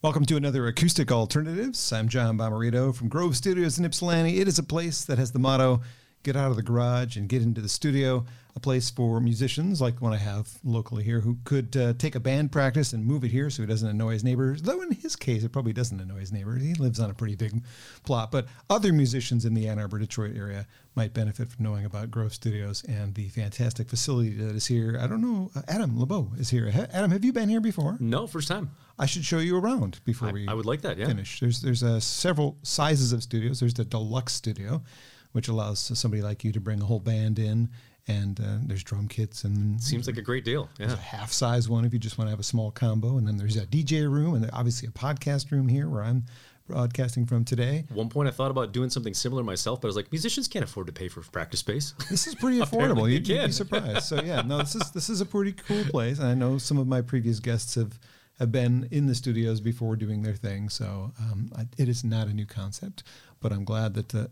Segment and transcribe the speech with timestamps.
[0.00, 1.92] Welcome to another Acoustic Alternatives.
[1.92, 4.38] I'm John Bommarito from Grove Studios in Ypsilanti.
[4.38, 5.82] It is a place that has the motto
[6.22, 8.24] get out of the garage and get into the studio,
[8.58, 12.20] a place for musicians like one I have locally here who could uh, take a
[12.20, 14.62] band practice and move it here so he doesn't annoy his neighbors.
[14.62, 16.60] Though in his case, it probably doesn't annoy his neighbors.
[16.62, 17.62] He lives on a pretty big
[18.02, 18.32] plot.
[18.32, 22.34] But other musicians in the Ann Arbor, Detroit area might benefit from knowing about Grove
[22.34, 24.98] Studios and the fantastic facility that is here.
[25.00, 25.50] I don't know.
[25.54, 26.68] Uh, Adam Labeaux is here.
[26.72, 27.96] Ha- Adam, have you been here before?
[28.00, 28.72] No, first time.
[28.98, 30.98] I should show you around before I, we I would like that.
[30.98, 31.06] Yeah.
[31.06, 31.38] finish.
[31.38, 33.60] There's there's uh, several sizes of studios.
[33.60, 34.82] There's the deluxe studio,
[35.30, 37.68] which allows somebody like you to bring a whole band in,
[38.08, 40.68] and uh, there's drum kits and Seems like a great deal.
[40.78, 40.98] there's Yeah.
[40.98, 43.36] a half size one if you just want to have a small combo, and then
[43.36, 46.24] there's a DJ room and obviously a podcast room here where I'm
[46.66, 47.84] broadcasting from today.
[47.90, 50.48] At one point, I thought about doing something similar myself, but I was like, musicians
[50.48, 51.94] can't afford to pay for practice space.
[52.10, 53.06] This is pretty affordable.
[53.08, 54.02] you You'd, you'd be surprised.
[54.04, 56.18] So yeah, no, this is this is a pretty cool place.
[56.18, 57.98] And I know some of my previous guests have
[58.38, 60.68] have been in the studios before doing their thing.
[60.68, 63.02] So um, I, it is not a new concept,
[63.40, 64.14] but I'm glad that.
[64.14, 64.26] Uh, uh,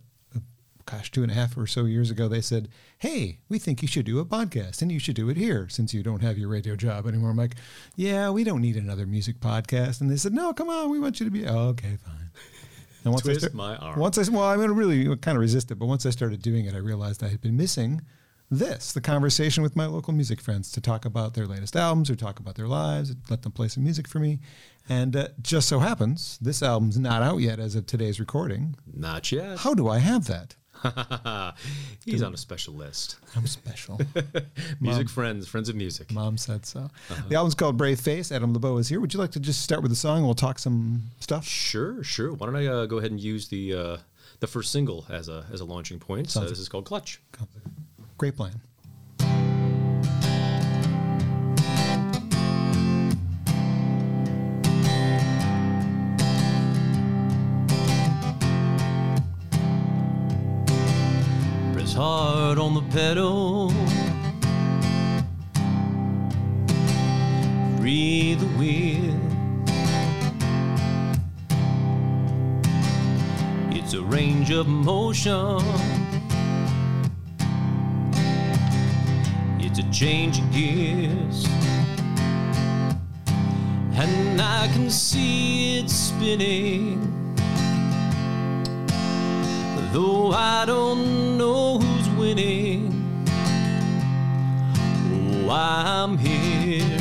[0.87, 3.89] Gosh, two and a half or so years ago, they said, "Hey, we think you
[3.89, 6.49] should do a podcast, and you should do it here since you don't have your
[6.49, 7.57] radio job anymore." I'm like,
[7.97, 11.19] "Yeah, we don't need another music podcast." And they said, "No, come on, we want
[11.19, 12.31] you to be." Oh, okay, fine.
[13.05, 14.01] And once Twist I start, my arm.
[14.01, 16.41] Once I well, I'm going to really kind of resist it, but once I started
[16.41, 18.03] doing it, I realized I had been missing
[18.51, 22.17] this the conversation with my local music friends to talk about their latest albums or
[22.17, 24.39] talk about their lives, let them play some music for me.
[24.89, 28.77] And uh, just so happens, this album's not out yet as of today's recording.
[28.93, 29.59] Not yet.
[29.59, 30.55] How do I have that?
[32.05, 33.17] He's on a special list.
[33.35, 34.01] I'm special.
[34.81, 36.13] Music friends, friends of music.
[36.13, 36.91] Mom said so.
[37.29, 38.31] The album's called Brave Face.
[38.31, 39.01] Adam Labeaux is here.
[39.01, 40.25] Would you like to just start with the song?
[40.25, 41.45] We'll talk some stuff.
[41.45, 42.33] Sure, sure.
[42.33, 43.97] Why don't I uh, go ahead and use the uh,
[44.41, 46.31] the first single as a as a launching point?
[46.31, 47.21] So Sounds this is called Clutch.
[48.19, 48.61] Great plan.
[62.47, 63.73] On the pedal.
[67.77, 69.21] Breathe the wind.
[73.75, 75.59] It's a range of motion.
[79.59, 81.45] It's a change of gears.
[83.97, 87.13] And I can see it spinning.
[89.93, 91.26] Though I don't
[92.27, 92.91] winning,
[95.13, 96.99] oh, I'm here.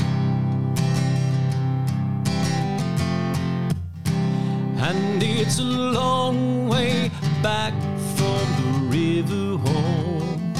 [4.88, 7.09] And it's a long way
[7.41, 7.74] back
[8.16, 10.53] from the river home.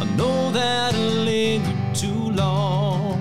[0.00, 3.20] I know that I lingered too long.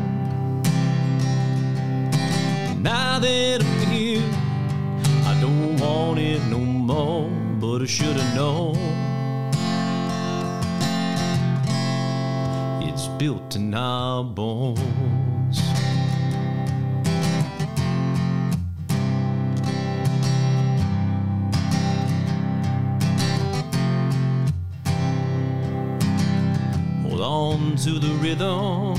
[2.82, 4.32] Now that I'm here,
[5.30, 8.91] I don't want it no more, but I should have known.
[13.72, 15.62] In our bones.
[27.04, 28.98] Hold on to the rhythm.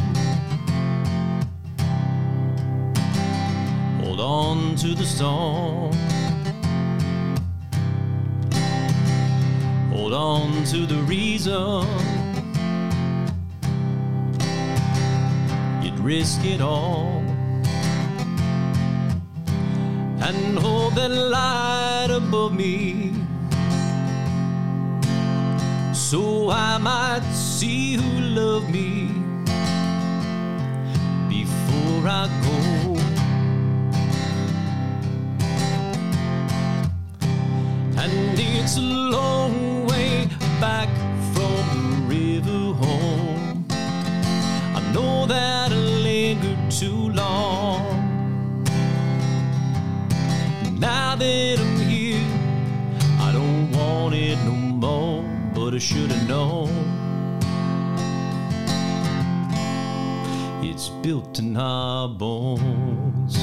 [4.00, 5.92] Hold on to the song.
[9.92, 12.11] Hold on to the reason.
[16.18, 17.24] Risk it all.
[20.28, 23.14] And hold that light above me.
[25.94, 28.92] So I might see who love me
[31.36, 32.58] before I go.
[38.02, 38.86] And it's a
[39.16, 39.41] long
[55.72, 56.70] more, but I should have known.
[60.62, 63.36] It's built in our bones.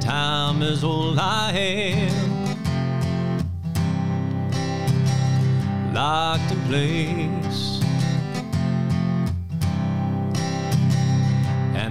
[0.00, 2.30] Time is all I have.
[5.94, 7.39] Locked in place.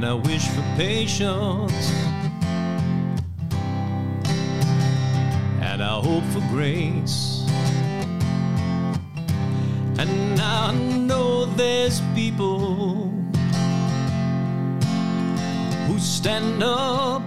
[0.10, 1.92] I wish for patience.
[5.62, 7.46] And I hope for grace.
[10.00, 13.12] And I know there's people
[15.86, 17.22] who stand up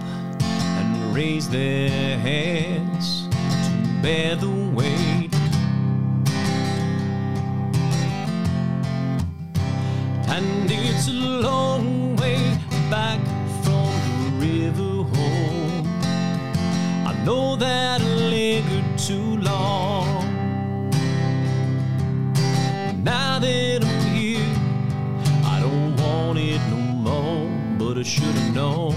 [0.77, 5.33] and raise their hands to bear the weight.
[10.27, 12.12] And it's a long
[17.25, 20.25] Know that lingered too long.
[23.01, 24.55] Now that I'm here,
[25.45, 26.77] I don't want it no
[27.07, 28.95] more, but I should have known.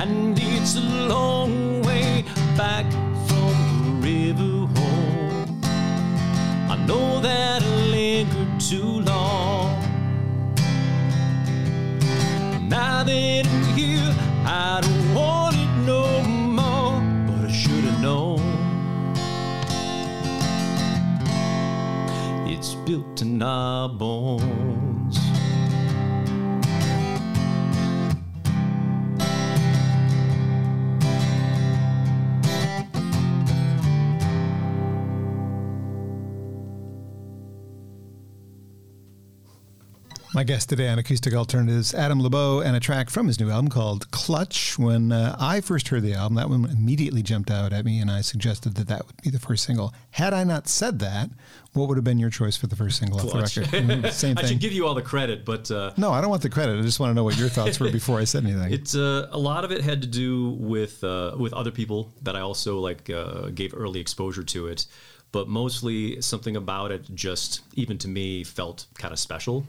[0.00, 1.29] And it's a long
[23.40, 24.69] built in
[40.40, 43.68] My guest today on Acoustic Alternatives, Adam Labeaux, and a track from his new album
[43.68, 44.78] called Clutch.
[44.78, 48.10] When uh, I first heard the album, that one immediately jumped out at me, and
[48.10, 49.92] I suggested that that would be the first single.
[50.12, 51.28] Had I not said that,
[51.74, 53.58] what would have been your choice for the first single Clutch.
[53.58, 53.86] off the record?
[53.86, 56.40] Mm, Same I should give you all the credit, but uh, no, I don't want
[56.40, 56.78] the credit.
[56.78, 58.72] I just want to know what your thoughts were before I said anything.
[58.72, 62.34] It's uh, a lot of it had to do with uh, with other people that
[62.34, 64.86] I also like uh, gave early exposure to it,
[65.32, 69.66] but mostly something about it just even to me felt kind of special.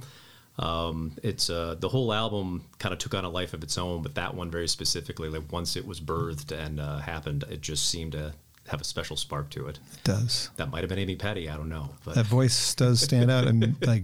[0.61, 4.03] Um, it's uh, the whole album kind of took on a life of its own,
[4.03, 7.89] but that one very specifically, like once it was birthed and uh, happened, it just
[7.89, 8.33] seemed to
[8.67, 9.79] have a special spark to it.
[9.93, 10.49] it does.
[10.57, 13.47] That might have been Amy Petty, I don't know, but That voice does stand out,
[13.47, 14.03] and like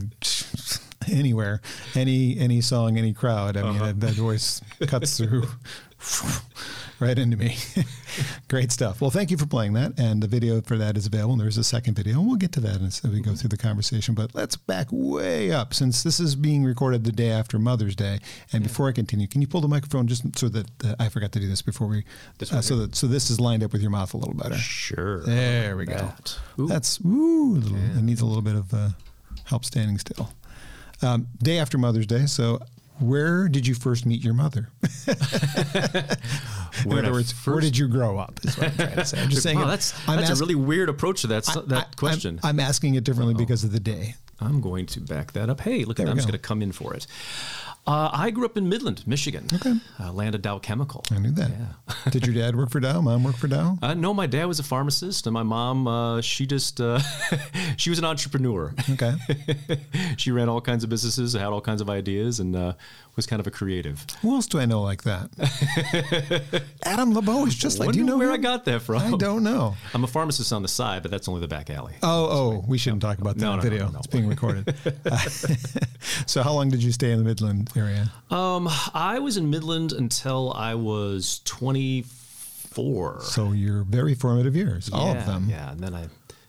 [1.12, 1.62] anywhere,
[1.96, 3.56] any any song, any crowd.
[3.56, 5.48] I mean, that, that voice cuts through
[7.00, 7.56] right into me.
[8.48, 9.02] Great stuff.
[9.02, 11.34] Well, thank you for playing that, and the video for that is available.
[11.34, 13.58] And there's a second video, and we'll get to that as we go through the
[13.58, 14.16] conversation.
[14.16, 18.20] But let's back way up since this is being recorded the day after Mother's Day.
[18.52, 21.32] And before I continue, can you pull the microphone just so that uh, I forgot
[21.34, 22.04] to do this before we,
[22.38, 24.56] This uh, so that so this is lined up with your mouth a little better.
[24.56, 25.24] sure.
[25.24, 25.96] There we go.
[25.96, 26.40] That.
[26.60, 26.68] Ooh.
[26.68, 28.90] That's ooh, little, it needs a little bit of uh,
[29.46, 30.32] help standing still.
[31.02, 32.60] Um, day after Mother's Day, so
[33.00, 34.70] where did you first meet your mother?
[36.84, 38.40] In Where other words, where did you grow up?
[38.44, 39.20] Is what I'm trying to say.
[39.22, 39.58] I'm just saying.
[39.58, 41.92] wow, that's I'm that's ask- a really weird approach to that I- that I- I'm-
[41.96, 42.40] question.
[42.44, 44.16] I'm, asking it differently because of the day.
[44.40, 45.62] I'm going to back that up.
[45.62, 46.12] Hey, look at that.
[46.12, 47.08] I'm just going to come in for it.
[47.88, 49.74] Uh, I grew up in Midland, Michigan, Okay.
[50.00, 51.04] uh, land of Dow Chemical.
[51.10, 51.50] I knew that.
[51.50, 52.12] Yeah.
[52.12, 53.00] did your dad work for Dow?
[53.00, 53.78] Mom work for Dow?
[53.82, 57.00] Uh, no, my dad was a pharmacist, and my mom, uh, she just, uh,
[57.78, 58.74] she was an entrepreneur.
[58.90, 59.14] Okay.
[60.18, 62.74] she ran all kinds of businesses, had all kinds of ideas, and uh,
[63.16, 64.06] was kind of a creative.
[64.22, 65.30] Who else do I know like that?
[66.84, 67.94] Adam Labeaux is just like.
[67.94, 68.34] Do you know where him?
[68.34, 69.02] I got that from?
[69.14, 69.76] I don't know.
[69.94, 71.94] I'm a pharmacist on the side, but that's only the back alley.
[72.04, 73.86] Oh, oh, we shouldn't talk about that No, no, no, video.
[73.86, 73.98] no, no.
[74.00, 74.76] It's being recorded.
[76.26, 78.12] so, how long did you stay in the Midland area?
[78.30, 83.22] Um, I was in Midland until I was 24.
[83.22, 85.48] So, your very formative years, all of them.
[85.50, 86.08] Yeah, and then I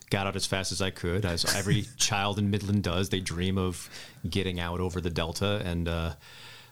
[0.09, 3.09] got out as fast as I could, as every child in Midland does.
[3.09, 3.89] They dream of
[4.29, 6.13] getting out over the Delta and uh,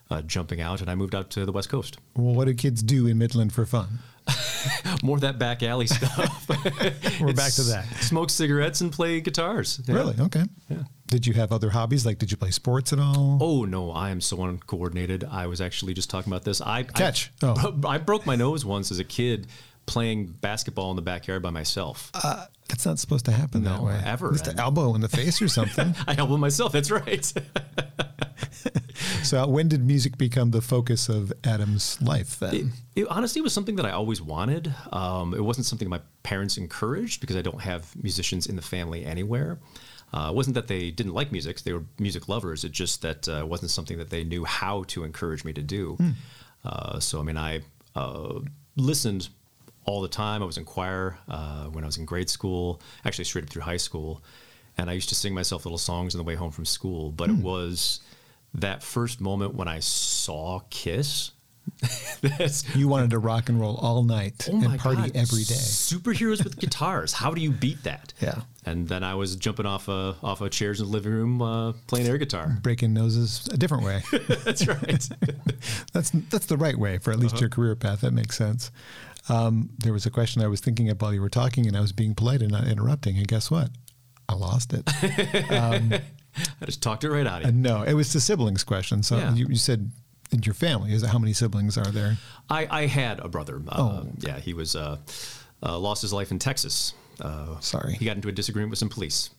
[0.09, 1.97] uh, jumping out, and I moved out to the West Coast.
[2.15, 3.99] Well, what do kids do in Midland for fun?
[5.03, 6.49] More of that back alley stuff.
[7.21, 7.85] We're back to that.
[8.01, 9.79] Smoke cigarettes and play guitars.
[9.85, 9.95] Yeah.
[9.95, 10.15] Really?
[10.19, 10.43] Okay.
[10.69, 10.83] Yeah.
[11.07, 12.05] Did you have other hobbies?
[12.05, 13.37] Like, did you play sports at all?
[13.41, 15.23] Oh no, I am so uncoordinated.
[15.23, 16.59] I was actually just talking about this.
[16.61, 17.31] I Catch.
[17.41, 17.79] I, Oh.
[17.87, 19.47] I broke my nose once as a kid
[19.85, 22.11] playing basketball in the backyard by myself.
[22.13, 23.97] Uh, that's not supposed to happen that way.
[24.03, 24.31] ever.
[24.33, 25.95] Just an elbow in the face or something.
[26.05, 26.73] I elbow myself.
[26.73, 27.31] That's right.
[29.23, 32.73] so, when did music become the focus of Adam's life then?
[32.95, 34.73] It, it honestly was something that I always wanted.
[34.91, 39.05] Um, it wasn't something my parents encouraged because I don't have musicians in the family
[39.05, 39.59] anywhere.
[40.13, 42.63] Uh, it wasn't that they didn't like music; they were music lovers.
[42.63, 45.97] It just that uh, wasn't something that they knew how to encourage me to do.
[46.63, 47.61] Uh, so, I mean, I
[47.95, 48.39] uh,
[48.75, 49.29] listened
[49.85, 50.41] all the time.
[50.41, 53.63] I was in choir uh, when I was in grade school, actually straight up through
[53.63, 54.21] high school,
[54.77, 57.11] and I used to sing myself little songs on the way home from school.
[57.11, 57.99] But it was
[58.53, 61.31] that first moment when I saw Kiss.
[62.75, 65.53] You wanted to rock and roll all night Oh and party God, every day.
[65.55, 67.13] Superheroes with guitars.
[67.13, 68.13] How do you beat that?
[68.19, 68.41] Yeah.
[68.65, 71.74] And then I was jumping off uh, off of chairs in the living room uh,
[71.88, 72.57] playing air guitar.
[72.62, 74.01] Breaking noses a different way.
[74.43, 75.09] That's right.
[75.93, 77.41] that's that's the right way for at least Uh-huh.
[77.41, 78.01] your career path.
[78.01, 78.71] That makes sense.
[79.29, 81.81] Um, there was a question I was thinking of while you were talking, and I
[81.81, 83.17] was being polite and not interrupting.
[83.17, 83.69] And guess what?
[84.29, 84.83] I lost it.
[84.88, 86.01] I
[86.65, 87.50] just talked it right out of you.
[87.50, 89.03] And no, it was the siblings question.
[89.03, 89.33] So Yeah.
[89.33, 89.91] you, you said
[90.31, 92.17] in your family, is it how many siblings are there?
[92.50, 93.62] I, I had a brother.
[93.67, 94.07] Uh, Oh.
[94.19, 94.98] Yeah, he was uh,
[95.63, 96.93] uh, lost his life in Texas.
[97.22, 97.93] Uh, Sorry.
[97.96, 99.29] He got into a disagreement with some police.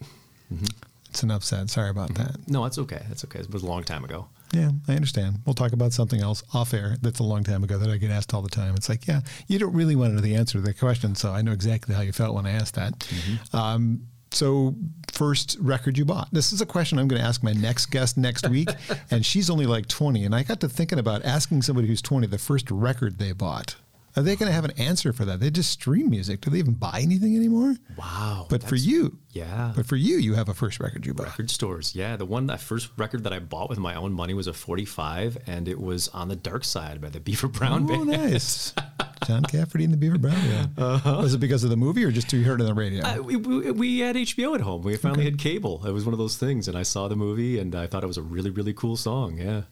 [1.10, 1.70] It's enough said.
[1.70, 2.36] Sorry about that.
[2.48, 3.02] No, that's okay.
[3.08, 3.40] That's okay.
[3.40, 4.26] It was a long time ago.
[4.52, 5.40] Yeah, I understand.
[5.44, 8.10] We'll talk about something else off air that's a long time ago that I get
[8.10, 8.74] asked all the time.
[8.76, 11.32] It's like, yeah, you don't really want to know the answer to the question, so
[11.32, 13.06] I know exactly how you felt when I asked that.
[13.52, 14.06] Um,
[14.38, 14.74] so,
[15.12, 16.28] first record you bought.
[16.32, 18.68] This is a question I'm going to ask my next guest next week,
[19.10, 20.24] and she's only like 20.
[20.24, 23.76] And I got to thinking about asking somebody who's 20 the first record they bought.
[24.16, 25.38] Are they going to have an answer for that?
[25.38, 26.40] They just stream music.
[26.40, 27.76] Do they even buy anything anymore?
[27.96, 28.46] Wow.
[28.48, 29.72] But for you, Yeah.
[29.76, 31.26] but for you, you have a first record you bought.
[31.26, 31.94] record stores.
[31.94, 34.52] Yeah, the one that first record that I bought with my own money was a
[34.52, 38.06] 45, and it was on the Dark Side by the Beaver Brown Oh, Band.
[38.08, 38.72] nice.
[39.26, 40.76] John Cafferty and the Beaver Brown Band.
[41.04, 43.04] Was it because of the movie or just you heard it on the radio?
[43.04, 44.82] Uh, we, we, we had HBO at home.
[44.82, 45.84] We finally had cable.
[45.86, 48.06] It was one of those things, and I saw the movie, and I thought it
[48.06, 49.38] was a really, really cool song.
[49.38, 49.62] Yeah.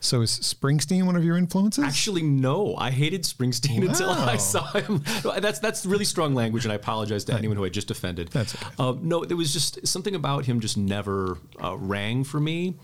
[0.00, 1.84] so is Springsteen one of your influences?
[1.84, 2.76] Actually, no.
[2.76, 5.02] I hated Springsteen until I saw him.
[5.40, 8.28] That's that's really strong language, and I apologize to anyone who I just offended.
[8.28, 8.66] That's okay.
[8.78, 12.74] Uh, no, there was just something about him just never uh, rang for me.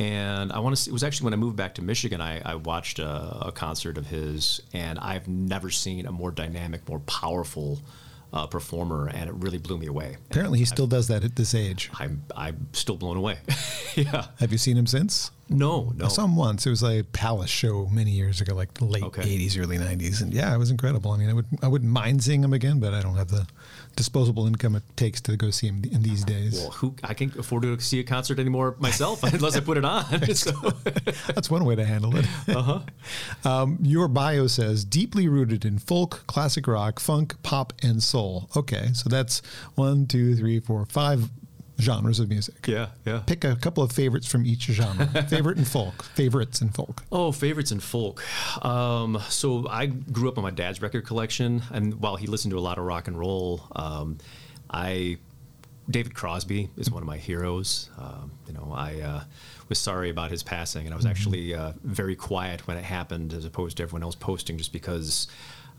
[0.00, 2.40] And I want to see, it was actually when I moved back to Michigan, I,
[2.44, 7.00] I watched a, a concert of his, and I've never seen a more dynamic, more
[7.00, 7.80] powerful
[8.32, 10.16] uh, performer, and it really blew me away.
[10.30, 11.90] Apparently, he still does that at this age.
[11.98, 13.40] I'm, I'm still blown away.
[13.94, 14.28] yeah.
[14.38, 15.32] Have you seen him since?
[15.50, 16.06] No, no.
[16.06, 16.64] I saw him once.
[16.64, 19.22] It was a Palace show many years ago, like late Okay.
[19.22, 21.10] '80s, early '90s, and yeah, it was incredible.
[21.10, 23.48] I mean, I would I wouldn't mind seeing him again, but I don't have the
[24.00, 26.58] disposable income it takes to go see him in these days.
[26.58, 29.84] well, who I can't afford to see a concert anymore myself unless I put it
[29.84, 30.04] on.
[30.34, 30.52] so,
[31.34, 32.24] That's one way to handle it.
[32.48, 32.80] Uh-huh.
[33.44, 38.48] um, your bio says deeply rooted in folk, classic rock, funk, pop, and soul.
[38.56, 39.42] Okay, so that's
[39.74, 41.28] one, two, three, four, five
[41.80, 42.66] genres of music.
[42.66, 43.22] yeah, yeah.
[43.26, 45.06] Pick a couple of favorites from each genre.
[45.28, 47.02] Favorite in folk, favorites in folk.
[47.10, 48.22] Oh, favorites in folk.
[48.64, 52.58] Um, so I grew up on my dad's record collection, and while he listened to
[52.58, 54.18] a lot of rock and roll, um,
[54.70, 55.18] I
[55.90, 57.90] David Crosby is one of my heroes.
[57.98, 59.24] Um, you know, I uh,
[59.68, 63.32] was sorry about his passing, and I was actually uh, very quiet when it happened,
[63.32, 65.26] as opposed to everyone else posting, just because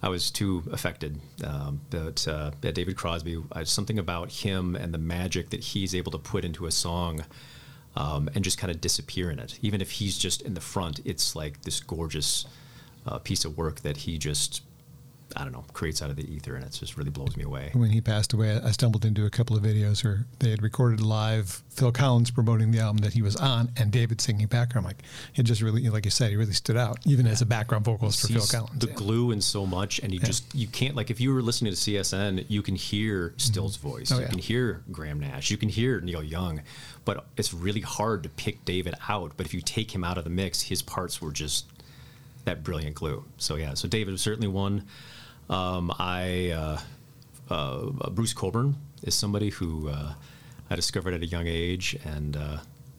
[0.03, 1.19] I was too affected.
[1.45, 6.11] Um, but uh, David Crosby, uh, something about him and the magic that he's able
[6.11, 7.23] to put into a song
[7.95, 9.59] um, and just kind of disappear in it.
[9.61, 12.45] Even if he's just in the front, it's like this gorgeous
[13.05, 14.61] uh, piece of work that he just,
[15.35, 17.71] I don't know, creates out of the ether, and it just really blows me away.
[17.73, 21.01] When he passed away, I stumbled into a couple of videos where they had recorded
[21.01, 24.85] live Phil Collins promoting the album that he was on and David singing background.
[24.85, 25.03] Like
[25.35, 28.21] it just really, like you said, he really stood out, even as a background vocalist
[28.21, 28.79] for Phil Collins.
[28.79, 28.93] the yeah.
[28.93, 31.77] glue in so much, and you just you can't like if you were listening to
[31.77, 33.39] CSN, you can hear mm-hmm.
[33.39, 34.29] Stills' voice, Oh, you yeah.
[34.29, 36.61] can hear Graham Nash, you can hear Neil Young,
[37.05, 39.33] but it's really hard to pick David out.
[39.37, 41.65] But if you take him out of the mix, his parts were just
[42.45, 43.23] that brilliant glue.
[43.37, 44.85] So yeah, so David was certainly one.
[45.49, 46.79] Um, I uh,
[47.53, 50.13] uh, Bruce Cockburn is somebody who uh,
[50.69, 52.57] I discovered at a young age, and uh,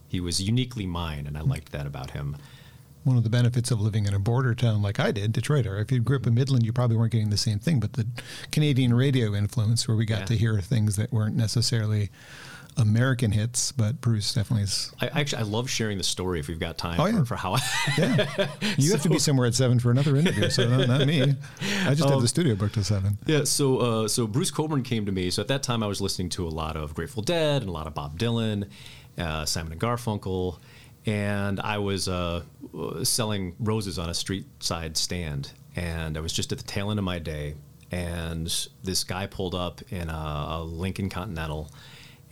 [0.08, 2.36] he was uniquely mine, and I liked that about him.
[3.04, 5.78] One of the benefits of living in a border town like I did, Detroit, or
[5.78, 7.80] if you grew up in Midland, you probably weren't getting the same thing.
[7.80, 8.06] But the
[8.52, 10.24] Canadian radio influence, where we got Yeah.
[10.26, 12.10] to hear things that weren't necessarily
[12.76, 14.92] American hits, but Bruce definitely is.
[15.00, 17.18] I actually I love sharing the story if we've got time Oh, yeah.
[17.20, 17.60] for, for how I,
[17.98, 18.48] Yeah,
[18.78, 21.22] you have to be somewhere at seven for another interview, so not, not me.
[21.22, 23.18] I just Um, have the studio booked till seven.
[23.26, 25.30] Yeah, so uh, so Bruce Cockburn came to me.
[25.30, 27.72] So at that time, I was listening to a lot of Grateful Dead and a
[27.72, 28.68] lot of Bob Dylan,
[29.18, 30.58] uh, Simon and Garfunkel,
[31.06, 32.42] and I was uh,
[32.78, 36.90] uh, selling roses on a street side stand, and I was just at the tail
[36.90, 37.54] end of my day,
[37.90, 38.46] and
[38.82, 41.70] this guy pulled up in a Lincoln Continental.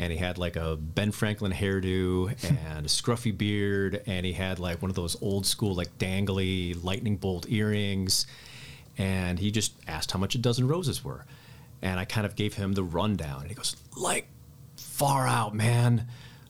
[0.00, 2.28] And he had like a Ben Franklin hairdo
[2.66, 6.76] and a scruffy beard, and he had like one of those old school, like dangly
[6.82, 8.26] lightning bolt earrings
[9.00, 11.24] and he just asked how much a dozen roses were.
[11.80, 13.40] And I kind of gave him the rundown.
[13.40, 14.28] And he goes, like,
[14.76, 16.06] far out, man.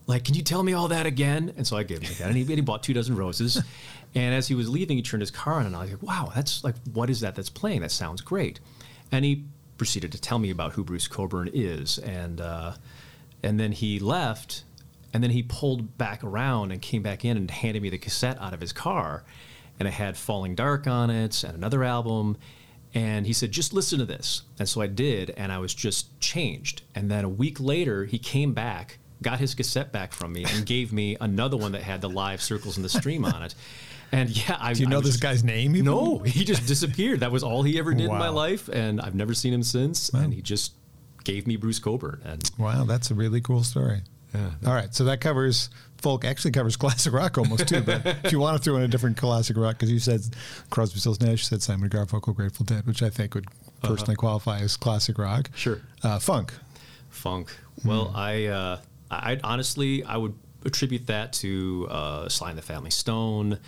[0.08, 1.54] Like, can you tell me all that again?
[1.56, 2.26] And so I gave him that.
[2.26, 3.62] And he, and he bought two dozen roses.
[4.16, 6.32] and as he was leaving, he turned his car on, and I was like, wow,
[6.34, 7.82] that's like, what is that that's playing?
[7.82, 8.58] That sounds great.
[9.12, 9.44] And he
[9.78, 11.98] proceeded to tell me about who Bruce Cockburn is.
[11.98, 12.72] And, uh,
[13.42, 14.64] and then he left,
[15.12, 18.40] and then he pulled back around and came back in and handed me the cassette
[18.40, 19.24] out of his car.
[19.78, 22.36] And it had Falling Dark on it and another album.
[22.92, 24.42] And he said, just listen to this.
[24.58, 26.82] And so I did, and I was just changed.
[26.94, 30.66] And then a week later, he came back, got his cassette back from me, and
[30.66, 33.54] gave me another one that had the live circles and the stream on it.
[34.12, 35.76] And yeah, I Do you know was this just- guy's name?
[35.76, 35.84] even?
[35.86, 37.20] No, he just disappeared.
[37.20, 40.08] That was all he ever did in my life, and I've never seen him since.
[40.10, 40.72] And he just
[41.24, 44.02] gave me Bruce Cockburn, and Wow, that's a really cool story.
[44.34, 44.50] Yeah.
[44.66, 46.24] All right, so that covers folk.
[46.24, 47.82] Actually, covers classic rock almost too.
[47.82, 50.22] But if you want to throw in a different classic rock, because you said
[50.70, 53.46] Crosby, Stills, Nash, you said Simon and Garfunkel, Grateful Dead, which I think would
[53.82, 55.48] personally qualify as classic rock.
[55.48, 55.56] Uh-huh.
[55.56, 55.80] Sure.
[56.02, 56.54] Uh, funk.
[57.08, 57.50] funk.
[57.82, 57.88] Hmm.
[57.88, 58.78] Well, I, uh,
[59.10, 60.34] I honestly I would
[60.64, 63.58] attribute that to uh, Sly and the Family Stone,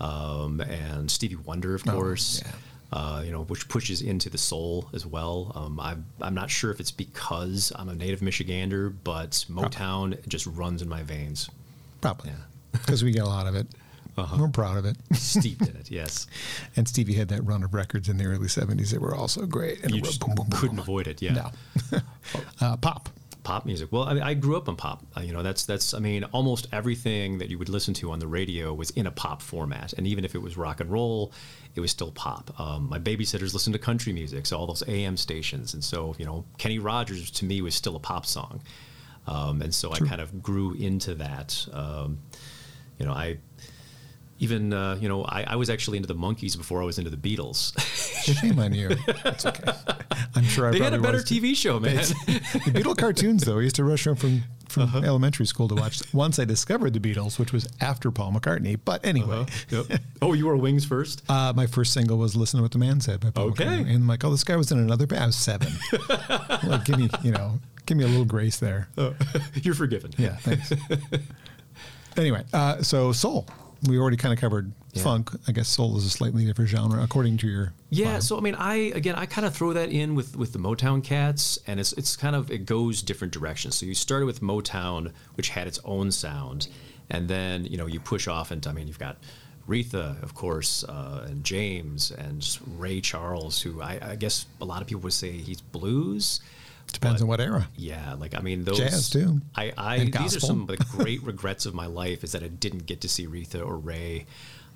[0.00, 2.42] um, and Stevie Wonder, of course.
[2.44, 2.54] Oh, yeah.
[2.94, 5.50] Uh, you know, which pushes into the soul as well.
[5.56, 10.46] Um, I'm, I'm not sure if it's because I'm a native Michigander, but Motown just
[10.46, 11.50] runs in my veins.
[12.00, 12.30] Probably.
[12.30, 12.36] Yeah.
[12.72, 13.66] Because we get a lot of it.
[14.16, 14.36] Uh-huh.
[14.38, 14.96] We're proud of it.
[15.12, 16.28] Steeped in it, yes.
[16.76, 19.82] And Stevie had that run of records in the early 70s that were also great.
[19.82, 21.50] And You just boom, boom, boom, couldn't avoid it, yeah.
[21.92, 21.98] No.
[22.60, 23.08] uh, pop.
[23.44, 23.92] Pop music.
[23.92, 25.04] Well, I, I grew up on pop.
[25.16, 25.94] Uh, you know, that's that's.
[25.94, 29.10] I mean, almost everything that you would listen to on the radio was in a
[29.10, 31.32] pop format, and even if it was rock and roll,
[31.76, 32.58] it was still pop.
[32.58, 36.24] Um, my babysitters listened to country music, so all those AM stations, and so you
[36.24, 38.60] know, Kenny Rogers to me was still a pop song,
[39.26, 41.66] um, and so I kind of grew into that.
[41.72, 42.18] Um,
[42.98, 43.38] you know, I.
[44.40, 47.08] Even uh, you know, I, I was actually into the Monkees before I was into
[47.10, 47.72] the Beatles.
[48.40, 48.90] Shame on you.
[49.24, 49.72] It's okay.
[50.34, 51.18] I'm sure I they had a better.
[51.18, 51.96] TV show, man.
[51.96, 55.02] The Beatle cartoons, though, I used to rush home from, from Uh-huh.
[55.04, 56.02] elementary school to watch.
[56.12, 58.76] Once I discovered the Beatles, which was after Paul McCartney.
[58.84, 60.00] But anyway, Yep.
[60.20, 61.22] Oh, you were Wings first.
[61.30, 63.64] uh, my first single was "Listen to What the Man Said" by Paul Okay.
[63.64, 63.80] McCartney.
[63.86, 65.22] And I'm like, oh, this guy was in another band.
[65.22, 65.72] I was seven.
[66.64, 68.88] like, give me, you know, give me a little grace there.
[69.62, 70.10] You're forgiven.
[70.18, 70.72] Yeah, thanks.
[72.16, 73.46] anyway, uh, so soul.
[73.88, 75.02] We already kind of covered Yeah.
[75.02, 75.30] funk.
[75.46, 77.72] I guess soul is a slightly different genre, according to your.
[77.90, 78.20] Yeah, bio.
[78.20, 81.02] so I mean, I again, I kind of throw that in with with the Motown
[81.02, 83.74] Cats, and it's it's kind of it goes different directions.
[83.74, 86.68] So you started with Motown, which had its own sound,
[87.10, 88.68] and then you know you push off into.
[88.68, 89.16] I mean, you've got
[89.68, 92.46] Retha, of course, uh, and James and
[92.78, 96.40] Ray Charles, who I, I guess a lot of people would say he's blues.
[96.94, 97.68] Depends but- on what era.
[97.76, 99.40] Yeah, like I mean, those Jazz, too.
[99.54, 102.48] I, I these are some of the great regrets of my life is that I
[102.48, 104.26] didn't get to see Retha or Ray.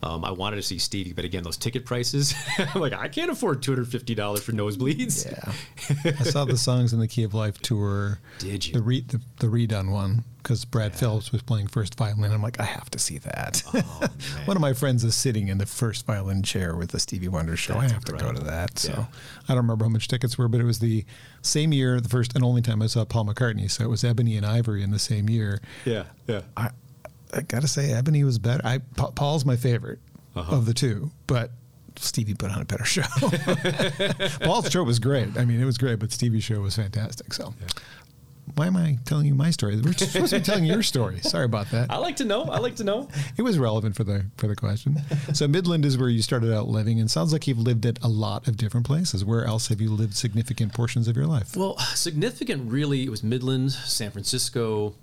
[0.00, 3.30] Um, I wanted to see Stevie, but again, those ticket prices, I'm like I can't
[3.32, 5.26] afford two hundred fifty dollars for nosebleeds.
[5.26, 8.20] Yeah, I saw the songs in the Key of Life tour.
[8.38, 8.74] Did you?
[8.74, 12.30] The re, the, the redone one because Brad Phillips was playing first violin.
[12.32, 13.62] I'm like, I have to see that.
[13.74, 14.08] Oh,
[14.46, 17.56] one of my friends is sitting in the first violin chair with the Stevie Wonder
[17.56, 17.74] show.
[17.74, 18.78] That's I have to go to that.
[18.78, 19.04] So Yeah.
[19.48, 21.04] I don't remember how much tickets were, but it was the
[21.42, 23.70] same year, the first and only time I saw Paul McCartney.
[23.70, 25.60] So it was Ebony and Ivory in the same year.
[25.84, 26.42] yeah, yeah.
[26.56, 26.70] I,
[27.32, 28.62] I gotta say, Ebony was better.
[28.64, 29.98] I Pa- Paul's my favorite
[30.34, 30.56] Uh-huh.
[30.56, 31.50] of the two, but
[31.96, 33.02] Stevie put on a better show.
[34.40, 35.36] Paul's show was great.
[35.36, 37.32] I mean, it was great, but Stevie's show was fantastic.
[37.34, 37.54] So,
[38.54, 39.78] why am I telling you my story?
[39.80, 41.18] We're supposed to be telling your story.
[41.22, 41.90] Sorry about that.
[41.90, 42.44] I like to know.
[42.44, 43.08] I like to know.
[43.36, 44.96] It was relevant for the for the question.
[45.34, 48.08] So, Midland is where you started out living, and sounds like you've lived at a
[48.08, 49.24] lot of different places.
[49.24, 51.56] Where else have you lived significant portions of your life?
[51.56, 53.02] Well, significant really.
[53.04, 54.94] It was Midland, San Francisco.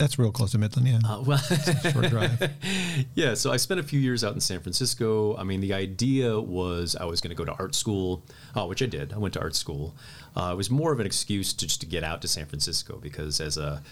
[0.00, 0.98] That's real close to Midland, yeah.
[1.04, 2.50] Uh, well, Short drive.
[3.14, 5.36] Yeah, so I spent a few years out in San Francisco.
[5.36, 8.22] I mean, the idea was I was going to go to art school,
[8.56, 9.12] uh, which I did.
[9.12, 9.94] I went to art school.
[10.34, 12.98] Uh, it was more of an excuse to just to get out to San Francisco
[13.00, 13.82] because as a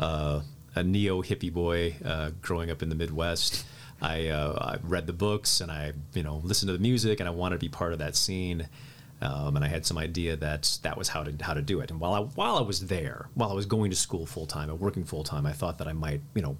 [0.00, 0.40] uh,
[0.74, 3.64] a neo hippie boy uh, growing up in the Midwest,
[4.00, 7.28] I, uh, I read the books and I you know listened to the music and
[7.28, 8.68] I wanted to be part of that scene.
[9.22, 11.90] Um, and I had some idea that that was how to how to do it.
[11.90, 14.68] And while I while I was there, while I was going to school full time
[14.68, 16.56] and working full time, I thought that I might you know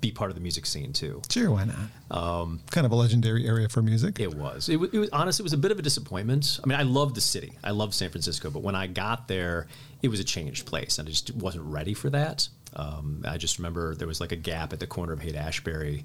[0.00, 1.22] be part of the music scene too.
[1.30, 2.16] Sure, why not?
[2.16, 4.20] Um, kind of a legendary area for music.
[4.20, 4.68] It was.
[4.68, 5.40] It was, it was honest.
[5.40, 6.60] It was a bit of a disappointment.
[6.62, 7.52] I mean, I loved the city.
[7.64, 9.66] I loved San Francisco, but when I got there,
[10.02, 12.48] it was a changed place, and I just wasn't ready for that.
[12.74, 16.04] Um, I just remember there was like a gap at the corner of Haight Ashbury,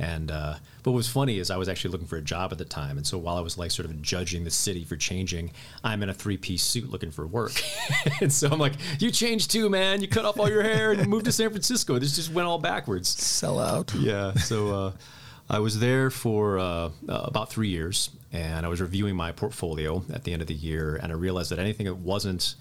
[0.00, 2.58] and uh, but what was funny is I was actually looking for a job at
[2.58, 5.52] the time, and so while I was like sort of judging the city for changing,
[5.84, 7.52] I'm in a three piece suit looking for work,
[8.22, 10.00] and so I'm like, "You changed too, man.
[10.00, 11.98] You cut off all your hair and moved to San Francisco.
[11.98, 13.94] This just went all backwards." Sell out.
[13.94, 14.32] yeah.
[14.34, 14.92] So uh,
[15.50, 20.02] I was there for uh, uh, about three years, and I was reviewing my portfolio
[20.12, 22.54] at the end of the year, and I realized that anything that wasn't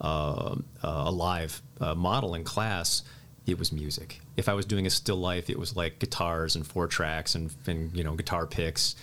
[0.00, 3.04] uh, uh, a live uh, model in class,
[3.46, 4.20] it was music.
[4.36, 7.50] If I was doing a still life, it was like guitars and four tracks and,
[7.66, 8.96] and you know guitar picks.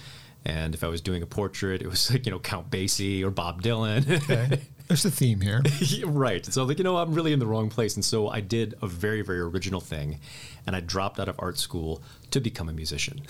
[0.44, 3.30] And if I was doing a portrait, it was like you know Count Basie or
[3.30, 4.10] Bob Dylan.
[4.24, 4.62] Okay.
[4.92, 5.64] There's a theme here.
[6.06, 6.46] Right.
[6.46, 7.96] So like, you know, I'm really in the wrong place.
[7.96, 10.20] And so I did a very, very original thing.
[10.68, 13.22] And I dropped out of art school to become a musician.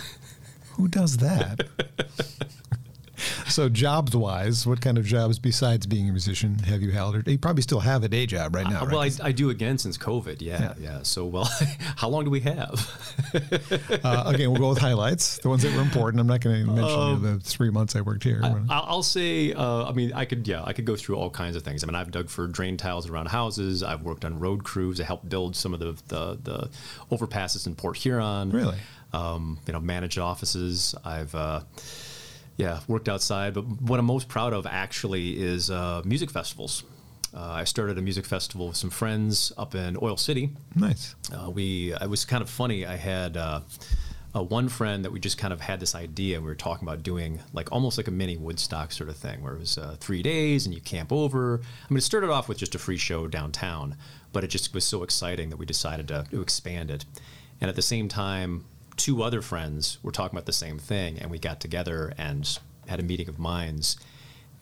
[0.71, 1.67] Who does that?
[3.51, 7.15] So, jobs wise, what kind of jobs besides being a musician have you held?
[7.15, 8.83] Or you probably still have a day job right now.
[8.83, 9.19] Uh, well, right?
[9.21, 10.41] I, I do again since COVID.
[10.41, 10.99] Yeah, yeah.
[11.03, 11.49] So, well,
[11.97, 12.71] how long do we have?
[14.03, 16.21] uh, again, we'll go with highlights, the ones that were important.
[16.21, 18.41] I'm not going to mention Um, the three months I worked here.
[18.43, 21.55] I- I'll say, uh, I mean, I could, yeah, I could go through all kinds
[21.55, 21.83] of things.
[21.83, 23.83] I mean, I've dug for drain tiles around houses.
[23.83, 25.01] I've worked on road crews.
[25.01, 26.69] I helped build some of the the, the
[27.11, 28.49] overpasses in Port Huron.
[28.51, 28.77] Really?
[29.13, 30.95] Um, you know, managed offices.
[31.03, 31.61] I've, uh,
[32.57, 33.53] yeah, worked outside.
[33.53, 36.83] But what I'm most proud of actually is uh, music festivals.
[37.33, 40.49] Uh, I started a music festival with some friends up in Oil City.
[40.75, 41.15] nice.
[41.33, 42.85] Uh, we it was kind of funny.
[42.85, 43.61] I had uh,
[44.35, 46.39] uh, one friend that we just kind of had this idea.
[46.39, 49.53] We were talking about doing like almost like a mini Woodstock sort of thing, where
[49.53, 51.61] it was uh, three days and you camp over.
[51.63, 53.95] I mean, it started off with just a free show downtown,
[54.33, 57.05] but it just was so exciting that we decided to, to expand it.
[57.61, 58.65] And at the same time,
[58.97, 62.99] two other friends were talking about the same thing, and we got together and had
[62.99, 63.97] a meeting of minds.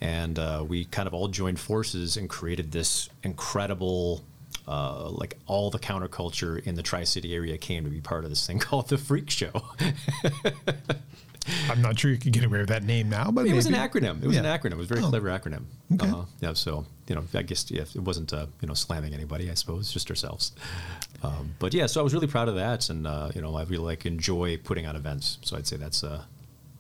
[0.02, 4.24] And uh, we kind of all joined forces and created this incredible
[4.68, 8.30] uh, like all the counterculture in the Tri City area came to be part of
[8.30, 9.52] this thing called the Freak Show.
[11.70, 13.74] I'm not sure you could get away with that name now, but it was an
[13.74, 14.22] acronym.
[14.24, 14.74] It was an acronym.
[14.74, 15.10] It was a very Oh.
[15.10, 15.64] clever acronym.
[15.94, 16.10] Okay.
[16.10, 16.54] Uh, yeah.
[16.54, 19.50] So you know, I guess yeah, it wasn't uh, you know slamming anybody.
[19.50, 20.52] I suppose just ourselves.
[21.24, 23.64] Um, but yeah, so I was really proud of that, and uh, you know, I
[23.64, 25.38] really like enjoy putting on events.
[25.42, 26.26] So I'd say that's a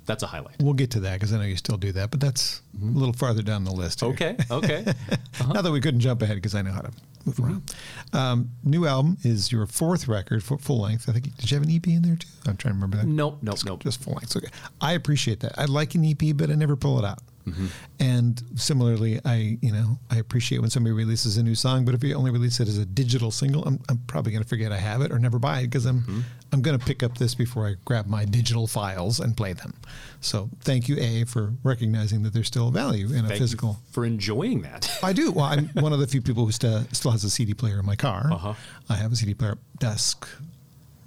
[0.10, 0.56] that's a highlight.
[0.60, 2.96] We'll get to that because I know you still do that, but that's mm-hmm.
[2.96, 4.02] a little farther down the list.
[4.02, 4.10] here.
[4.10, 4.36] Okay.
[4.52, 4.86] Okay.
[5.42, 5.54] Uh-huh.
[5.54, 6.92] Not that we couldn't jump ahead because I know how to
[7.24, 7.46] move mm-hmm.
[7.46, 7.76] around.
[8.12, 11.08] Um, new album is your fourth record, fu- full length.
[11.08, 11.34] I think.
[11.38, 12.28] Did you have an EP in there too?
[12.46, 13.06] I'm trying to remember that.
[13.06, 13.38] nope.
[13.42, 13.60] Nope.
[13.64, 13.84] Nope.
[13.84, 14.36] Just full length.
[14.36, 14.50] Okay.
[14.82, 15.58] I appreciate that.
[15.58, 17.20] I like an EP, but I never pull it out.
[17.48, 17.68] Mm-hmm.
[18.02, 22.04] And similarly, I you know I appreciate when somebody releases a new song, but if
[22.04, 24.78] you only release it as a digital single, I'm, I'm probably going to forget I
[24.78, 27.68] have it or never buy it because I'm I'm going to pick up this before
[27.68, 29.74] I grab my digital files and play them.
[30.22, 33.70] So thank you, A, for recognizing that there's still value in a Thank physical.
[33.70, 34.92] you for enjoying that.
[35.04, 35.32] I do.
[35.32, 37.86] Well, I'm one of the few people who st- still has a CD player in
[37.86, 38.30] my car.
[38.32, 38.54] Uh-huh.
[38.90, 40.28] I have a CD player desk.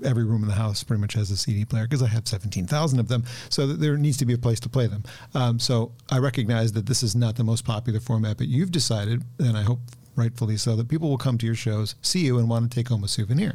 [0.04, 2.98] Every room in the house pretty much has a CD player because I have 17,000
[2.98, 3.24] of them.
[3.50, 5.04] So there needs to be a place to play them.
[5.34, 9.22] Um, so I recognize that this is not the most popular format, but you've decided,
[9.38, 9.80] and I hope
[10.16, 12.88] rightfully so, that people will come to your shows, see you, and want to take
[12.88, 13.54] home a souvenir.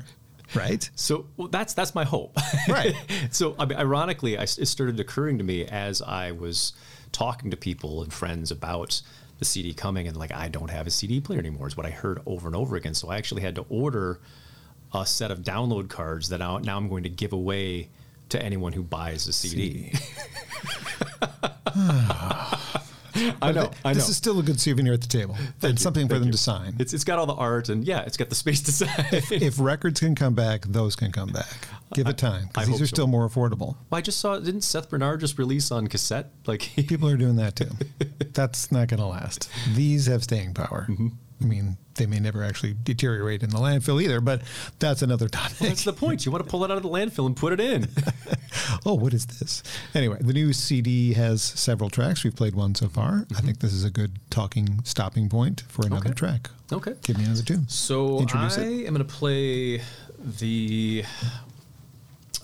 [0.56, 0.90] Right?
[0.96, 2.38] So well, that's that's my hope.
[2.70, 2.96] Right.
[3.32, 6.74] so I mean, ironically, I, it started occurring to me as I was
[7.12, 9.02] talking to people and friends about
[9.40, 11.68] the CD coming, and like I don't have a CD player anymore.
[11.68, 12.94] Is what I heard over and over again.
[12.94, 14.20] So I actually had to order
[14.94, 17.90] a set of download cards that now, now I'm going to give away
[18.30, 19.94] to anyone who buys a CD.
[23.42, 23.72] I know.
[23.84, 23.94] I know.
[23.94, 25.36] This is still a good souvenir at the table.
[25.62, 26.32] and something for them you.
[26.32, 26.76] to sign.
[26.80, 28.90] It's, it's got all the art and yeah, it's got the space to sign.
[29.10, 31.68] if records can come back, those can come back.
[31.94, 32.96] Give it time because these are so.
[32.96, 33.78] still more affordable.
[33.92, 36.32] I just saw didn't Seth Bernard just release on cassette?
[36.46, 37.70] Like People are doing that too.
[38.34, 39.50] That's not going to last.
[39.74, 40.86] These have staying power.
[40.90, 41.08] Mm-hmm.
[41.41, 44.41] I mean, they may never actually deteriorate in the landfill either, but
[44.80, 45.58] that's another topic.
[45.60, 46.26] that's the point.
[46.26, 47.88] You want to pull it out of the landfill and put it in.
[48.86, 49.62] oh, what is this?
[49.93, 52.23] Anyway, the new CD has several tracks.
[52.23, 53.28] We've played one so far.
[53.36, 56.13] I think this is a good talking stopping point for another Okay.
[56.15, 56.50] track.
[56.71, 56.93] Okay.
[57.04, 57.67] Give me another tune.
[57.69, 58.88] So Introduce I it.
[58.88, 59.82] am going to play
[60.19, 61.04] the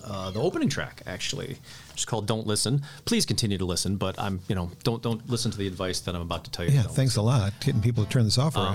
[0.04, 1.58] uh, the opening track actually,
[1.94, 5.50] just called "Don't Listen." Please continue to listen, but I'm you know don't don't listen
[5.50, 6.72] to the advice that I'm about to tell you.
[6.72, 7.52] Yeah, thanks a lot.
[7.60, 8.74] Getting people to turn this off listen.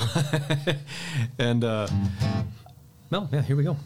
[1.40, 1.88] And uh,
[3.10, 3.78] well, yeah, here we go.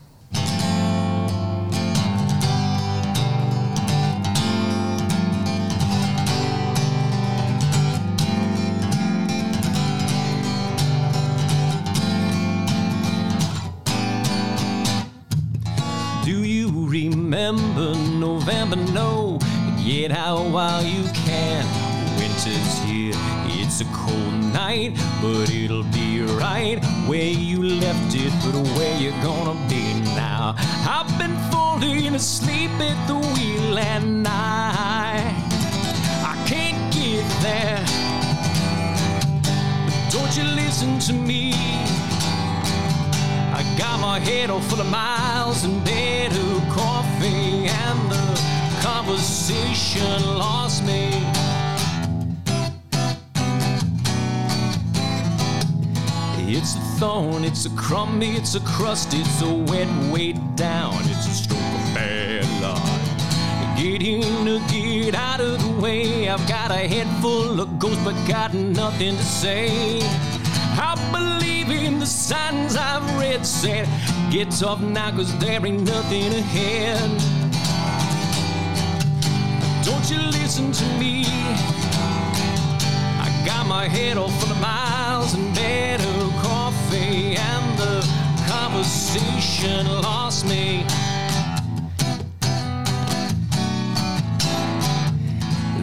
[18.94, 19.40] No,
[19.84, 21.66] get out while you can.
[22.20, 23.16] Winter's here,
[23.48, 26.78] it's a cold night, but it'll be right
[27.08, 30.54] where you left it, but where you're gonna be now.
[30.88, 35.34] I've been falling asleep at the wheel and night.
[36.24, 37.84] I can't get there,
[39.84, 41.54] but don't you listen to me.
[43.56, 47.63] I got my head all full of miles and better coffee,
[49.52, 51.10] lost me.
[56.48, 61.28] It's a thorn, it's a crumb, it's a crust, it's a wet weight down, it's
[61.28, 63.78] a stroke of bad luck.
[63.78, 66.30] Get in or get out of the way.
[66.30, 70.00] I've got a head full of ghosts, but got nothing to say.
[70.80, 73.90] I believe in the signs I've read said,
[74.32, 77.43] get tough now, cause there ain't nothing ahead.
[79.84, 81.26] Don't you listen to me?
[83.26, 86.04] I got my head off for the miles and better
[86.42, 88.00] coffee, and the
[88.48, 90.86] conversation lost me.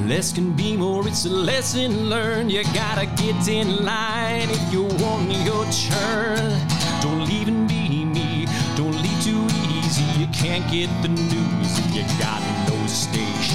[0.06, 2.50] Less can be more, it's a lesson learned.
[2.50, 6.58] You gotta get in line if you want your turn.
[7.02, 9.44] Don't leave be me, don't leave too
[9.76, 10.04] easy.
[10.18, 13.49] You can't get the news if you got no station.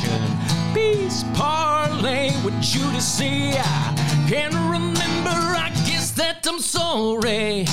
[1.35, 2.63] Parlay with
[3.01, 3.51] see.
[3.57, 7.65] I can't remember, I guess that I'm sorry.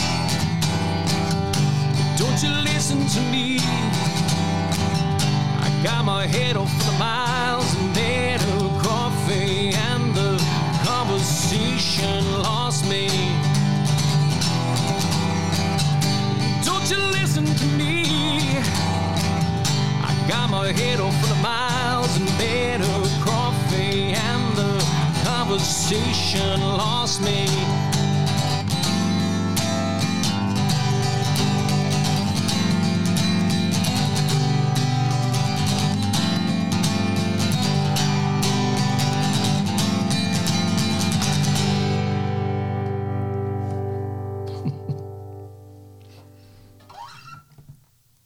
[2.17, 3.59] Don't you listen to me?
[5.61, 7.92] I got my head off the miles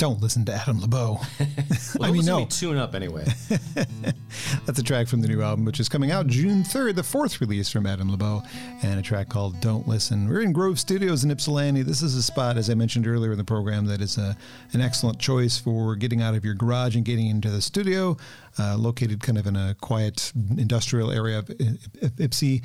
[0.07, 1.19] Don't listen to Adam Labeaux.
[1.99, 2.40] Well, I mean, no.
[2.40, 3.25] be tune up anyway.
[4.66, 7.40] That's a track from the new album, which is coming out June 3rd, the fourth
[7.40, 8.42] release from Adam Labeaux,
[8.83, 10.29] and a track called Don't Listen.
[10.29, 11.83] We're in Grove Studios in Ypsilanti.
[11.83, 14.37] This is a spot, as I mentioned earlier in the program, that is a,
[14.75, 18.16] an excellent choice for getting out of your garage and getting into the studio,
[18.59, 22.62] uh, located kind of in a quiet industrial area of I- I- Ypsi.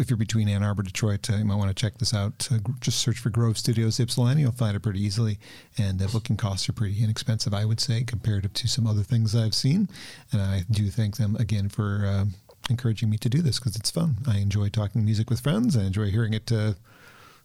[0.00, 2.48] If you're between Ann Arbor, Detroit, uh, you might want to check this out.
[2.50, 4.40] Uh, just search for Grove Studios Ypsilanti.
[4.40, 5.38] You'll find it pretty easily.
[5.76, 9.36] And uh, booking costs are pretty inexpensive, I would say, comparative to some other things
[9.36, 9.90] I've seen.
[10.32, 12.24] And I do thank them again for uh,
[12.70, 14.16] encouraging me to do this because it's fun.
[14.26, 15.76] I enjoy talking music with friends.
[15.76, 16.72] I enjoy hearing it uh,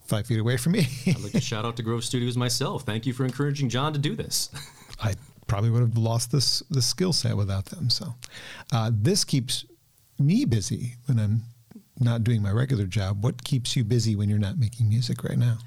[0.05, 0.87] five feet away from me.
[1.07, 2.83] I'd like to shout out to Grove Studios myself.
[2.83, 4.49] Thank you for encouraging John to do this.
[5.03, 5.15] I
[5.47, 7.89] probably would have lost this this skill set without them.
[7.89, 8.15] So
[8.71, 9.65] uh, this keeps
[10.17, 11.43] me busy when I'm
[11.99, 13.23] not doing my regular job.
[13.23, 15.57] What keeps you busy when you're not making music right now?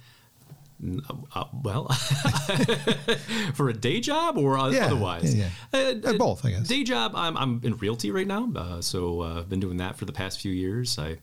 [1.34, 1.88] Uh, well,
[3.54, 5.34] for a day job or Yeah, otherwise?
[5.34, 5.94] yeah, yeah.
[6.04, 6.68] Uh, both, I guess.
[6.68, 8.50] Day job, I'm, I'm in realty right now.
[8.54, 10.98] Uh, so uh, I've been doing that for the past few years.
[10.98, 11.18] I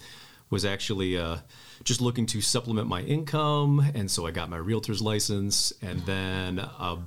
[0.49, 1.37] was actually uh,
[1.83, 3.79] just looking to supplement my income.
[3.95, 5.71] And so I got my realtor's license.
[5.81, 6.97] And then uh,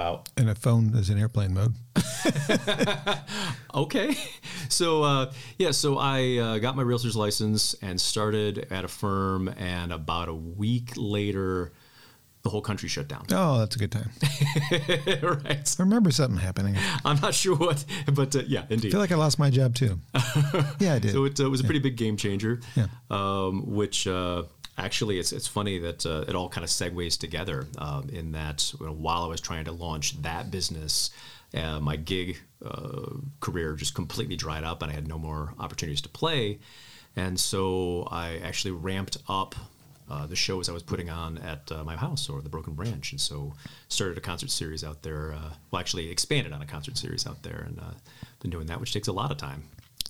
[0.00, 1.74] about And a phone is in airplane mode.
[3.72, 4.16] Okay.
[4.68, 9.46] So, uh, yeah, so I uh, got my realtor's license and started at a firm,
[9.46, 11.72] and about a week later,
[12.42, 13.26] the whole country shut down.
[13.30, 14.10] Oh, that's a good time.
[15.22, 15.76] right.
[15.78, 16.76] I remember something happening.
[17.04, 18.88] I'm not sure what, but uh, yeah, indeed.
[18.88, 20.00] I feel like I lost my job too.
[20.80, 21.12] Yeah, I did.
[21.12, 22.60] So it uh, was a pretty big game changer.
[22.74, 22.86] Yeah.
[23.10, 24.44] Um, which uh,
[24.80, 27.66] actually, it's it's funny that uh, it all kind of segues together.
[27.78, 31.10] Um, in that, you know, while I was trying to launch that business,
[31.54, 36.02] uh, my gig uh, career just completely dried up, and I had no more opportunities
[36.02, 36.58] to play.
[37.16, 39.54] And so I actually ramped up.
[40.12, 43.12] Uh, the shows I was putting on at uh, my house or the Broken Branch,
[43.12, 43.54] and so
[43.88, 45.32] started a concert series out there.
[45.32, 47.92] Uh, well, actually expanded on a concert series out there, and uh,
[48.40, 49.62] been doing that, which takes a lot of time.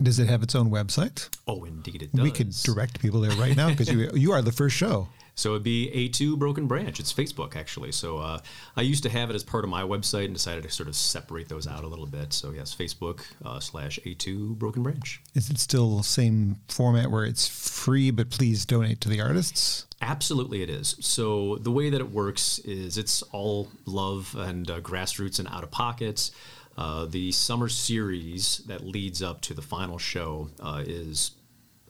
[0.03, 1.29] Does it have its own website?
[1.47, 2.23] Oh, indeed it does.
[2.23, 5.09] We could direct people there right now because you you are the first show.
[5.41, 7.01] So it'd be A2 Broken Branch.
[7.01, 7.93] It's Facebook, actually.
[7.93, 8.41] So uh,
[8.77, 10.95] I used to have it as part of my website and decided to sort of
[10.95, 12.35] separate those out a little bit.
[12.35, 15.23] So yes, Facebook uh, slash A2 Broken Branch.
[15.35, 19.87] Is it still the same format where it's free, but please donate to the artists?
[20.03, 20.97] Absolutely, it is.
[21.01, 25.63] So the way that it works is it's all love and uh, grassroots and out
[25.63, 26.33] of pockets.
[26.81, 31.33] Uh, the summer series that leads up to the final show uh, is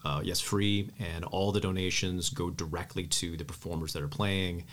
[0.04, 4.64] uh, yes free, and all the donations go directly to the performers that are playing.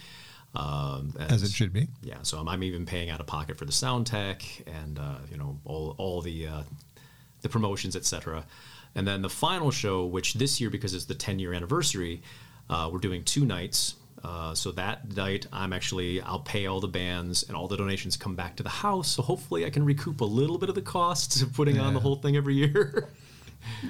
[0.55, 1.87] Um, As it should be.
[2.01, 5.17] Yeah, so I'm, I'm even paying out of pocket for the sound tech and uh,
[5.29, 6.63] you know all all the uh,
[7.43, 8.43] the promotions, etc.
[8.95, 12.23] And then the final show, which this year because it's the 10 year anniversary,
[12.71, 13.93] uh, we're doing two nights.
[14.27, 18.17] Uh, so that night, I'm actually I'll pay all the bands and all the donations
[18.17, 19.07] come back to the house.
[19.15, 21.99] So hopefully, I can recoup a little bit of the costs of putting on the
[22.01, 23.07] whole thing every year.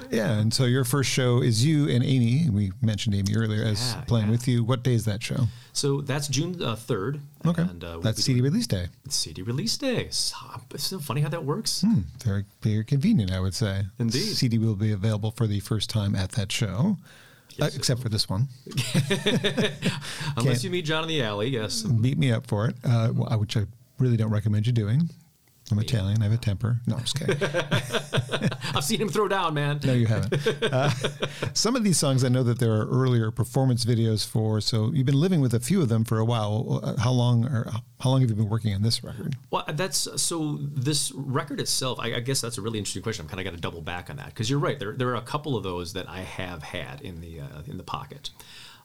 [0.09, 2.49] Yeah, and so your first show is you and Amy.
[2.49, 4.31] We mentioned Amy earlier as Yeah, playing yeah.
[4.31, 4.63] with you.
[4.63, 5.47] What day is that show?
[5.73, 7.19] so that's June uh, 3rd.
[7.45, 8.87] Okay, And, uh, we'll that's CD release day.
[9.09, 10.07] CD release day.
[10.09, 10.35] So,
[10.73, 11.81] it's so funny how that works.
[11.81, 13.83] Hmm, very, very convenient, I would say.
[13.99, 14.35] Indeed.
[14.37, 16.97] CD will be available for the first time at that show,
[17.57, 18.47] Yes, it except for this one.
[20.37, 21.83] Unless you meet John in the alley, yes.
[21.83, 23.65] Beat me up for it, uh, which I
[23.99, 25.09] really don't recommend you doing.
[25.69, 26.21] I'm Italian.
[26.21, 26.79] I have a temper.
[26.87, 27.37] No, I'm just kidding.
[28.73, 29.79] I've seen him throw down, man.
[29.83, 30.63] no, you haven't.
[30.63, 30.89] Uh,
[31.53, 34.61] some of these songs I know that there are earlier performance videos for.
[34.61, 36.79] So you've been living with a few of them for a while.
[36.83, 37.45] Uh, How long?
[37.45, 39.35] Or how long have you been working on this record?
[39.51, 40.57] Well, that's so.
[40.61, 43.25] This record itself, I, I guess that's a really interesting question.
[43.25, 44.79] I'm kind of got to double back on that because you're right.
[44.79, 47.77] There, there are a couple of those that I have had in the uh, in
[47.77, 48.29] the pocket,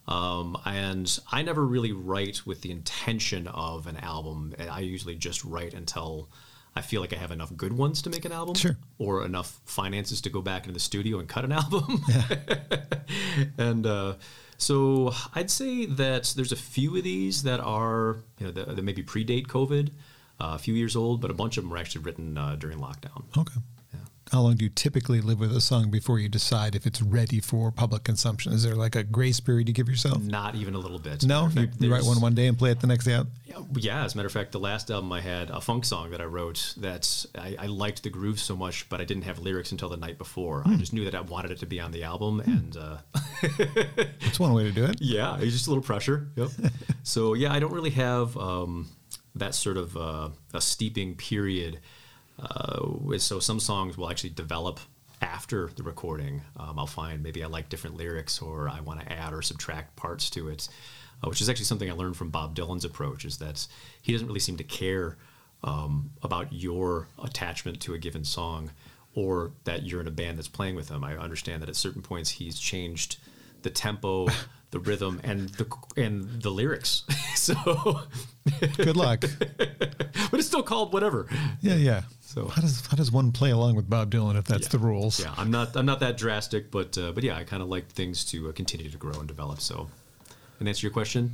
[0.08, 4.54] um, and I never really write with the intention of an album.
[4.58, 6.28] I usually just write until
[6.74, 8.76] I feel like I have enough good ones to make an album, Sure.
[8.98, 12.02] or enough finances to go back into the studio and cut an album.
[13.58, 14.14] and uh,
[14.56, 18.82] so I'd say that there's a few of these that are, you know, that, that
[18.82, 19.88] maybe predate COVID,
[20.40, 22.78] uh, a few years old, but a bunch of them were actually written uh, during
[22.78, 23.24] lockdown.
[23.36, 23.60] Okay.
[24.32, 27.38] How long do you typically live with a song before you decide if it's ready
[27.38, 28.54] for public consumption?
[28.54, 30.22] Is there like a grace period you give yourself?
[30.22, 31.22] Not even a little bit.
[31.26, 33.26] No, you, fact, you write one one day and play it the next day out.
[33.74, 36.22] Yeah, as a matter of fact, the last album I had a funk song that
[36.22, 39.70] I wrote that I, I liked the groove so much, but I didn't have lyrics
[39.70, 40.62] until the night before.
[40.62, 40.72] Hmm.
[40.72, 42.96] I just knew that I wanted it to be on the album, and uh,
[44.22, 44.96] That's one way to do it.
[44.98, 46.28] Yeah, it's just a little pressure.
[46.36, 46.48] Yep.
[47.02, 48.88] so yeah, I don't really have um,
[49.34, 51.80] that sort of uh, a steeping period.
[52.38, 54.80] Uh, so some songs will actually develop
[55.22, 56.42] after the recording.
[56.56, 59.96] Um, I'll find maybe I like different lyrics, or I want to add or subtract
[59.96, 60.68] parts to it,
[61.22, 63.24] uh, which is actually something I learned from Bob Dylan's approach.
[63.24, 63.66] Is that
[64.02, 65.16] he doesn't really seem to care
[65.62, 68.70] um, about your attachment to a given song,
[69.14, 71.04] or that you're in a band that's playing with him.
[71.04, 73.18] I understand that at certain points he's changed
[73.62, 74.26] the tempo,
[74.72, 75.66] the rhythm, and the
[75.96, 77.04] and the lyrics.
[77.36, 78.00] so,
[78.76, 79.24] Good luck.
[79.56, 81.28] but it's still called whatever.
[81.60, 82.02] Yeah, yeah.
[82.34, 84.68] So- how does how does one play along with Bob Dylan if that's Yeah.
[84.70, 85.20] the rules?
[85.20, 87.88] Yeah, I'm not I'm not that drastic, but uh, but yeah, I kind of like
[87.88, 89.60] things to uh, continue to grow and develop.
[89.60, 89.88] So,
[90.58, 91.32] and answer your question,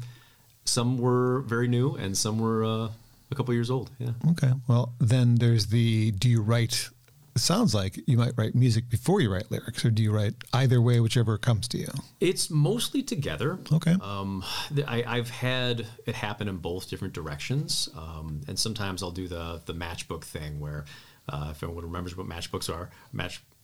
[0.65, 2.89] some were very new and some were uh,
[3.31, 3.91] a couple years old.
[3.99, 4.11] Yeah.
[4.31, 4.53] Okay.
[4.67, 6.91] Well, then there's the do you write?
[7.39, 10.35] It sounds like you might write music before you write lyrics, or do you write
[10.53, 11.87] either way, whichever comes to you?
[12.19, 13.61] It's mostly together.
[13.73, 13.95] Okay.
[14.03, 14.43] Um,
[14.89, 19.63] I, I've had it happen in both different directions, um, and sometimes I'll do the
[19.67, 20.85] the matchbook thing where,
[21.29, 22.91] uh, if anyone remembers what matchbooks are,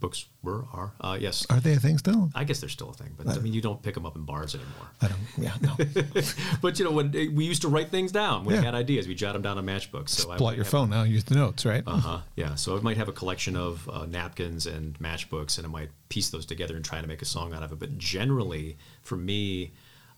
[0.08, 1.46] matchbooks were are uh, yes.
[1.50, 2.30] Are they a thing still?
[2.34, 4.22] I guess they're still a thing, but I mean you don't pick them up in
[4.24, 4.88] bars anymore.
[5.00, 5.20] I don't.
[5.38, 6.22] Yeah, no.
[6.60, 8.66] But you know when we used to write things down, when we Yeah.
[8.66, 10.10] had ideas, we jot them down on matchbooks.
[10.10, 11.02] So I Pull out your phone now.
[11.02, 11.82] Use the notes, right?
[11.86, 12.20] Uh huh.
[12.36, 12.54] Yeah.
[12.54, 16.30] So I might have a collection of uh, napkins and matchbooks, and I might piece
[16.30, 17.78] those together and try to make a song out of it.
[17.78, 19.72] But generally, for me,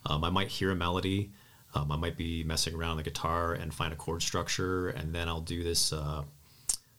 [0.05, 1.31] um, I might hear a melody.
[1.75, 5.15] Um, I might be messing around on the guitar and find a chord structure, and
[5.15, 6.23] then I'll do this uh,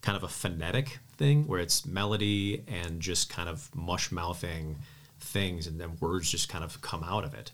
[0.02, 4.78] kind of a phonetic thing where it's melody and just kind of mush mouthing
[5.20, 7.52] things, and then words just kind of come out of it.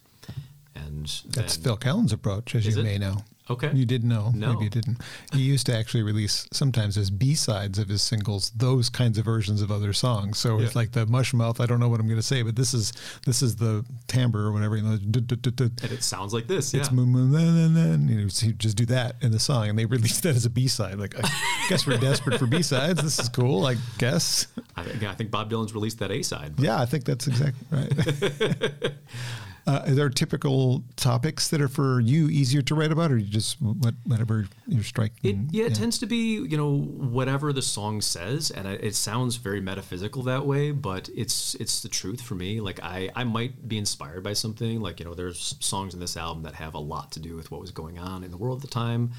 [0.75, 2.83] And That's then, Phil Collins' approach, as you it?
[2.83, 3.23] may know.
[3.49, 3.71] Okay.
[3.73, 4.31] You didn't know.
[4.33, 4.53] No.
[4.53, 4.97] Maybe you didn't.
[5.33, 9.25] He used to actually release sometimes as B sides of his singles those kinds of
[9.25, 10.37] versions of other songs.
[10.37, 11.59] So it's like the mush mouth.
[11.59, 12.93] I don't know what I'm going to say, but this is
[13.25, 14.77] this is the timbre or whatever.
[14.77, 16.73] You know, and it sounds like this.
[16.73, 16.99] it's yeah.
[16.99, 20.49] and, you know, just do that in the song, and they released that as a
[20.49, 20.97] B side.
[20.97, 21.29] Like, I
[21.67, 23.01] guess we're desperate for B sides.
[23.03, 23.65] This is cool.
[23.65, 24.47] I guess.
[24.75, 26.53] I, I think Bob Dylan's released that A side.
[26.59, 28.91] Yeah, I think that's exactly right.
[29.65, 33.27] uh, are there typical topics that are for you easier to write about, or you
[33.27, 35.47] just what, whatever you're striking?
[35.49, 38.95] It, yeah, it tends to be you know whatever the song says, and it, it
[38.95, 42.59] sounds very metaphysical that way, but it's it's the truth for me.
[42.59, 44.81] Like I I might be inspired by something.
[44.81, 47.49] Like you know, there's songs in this album that have a lot to do with
[47.49, 49.11] what was going on in the world at the time.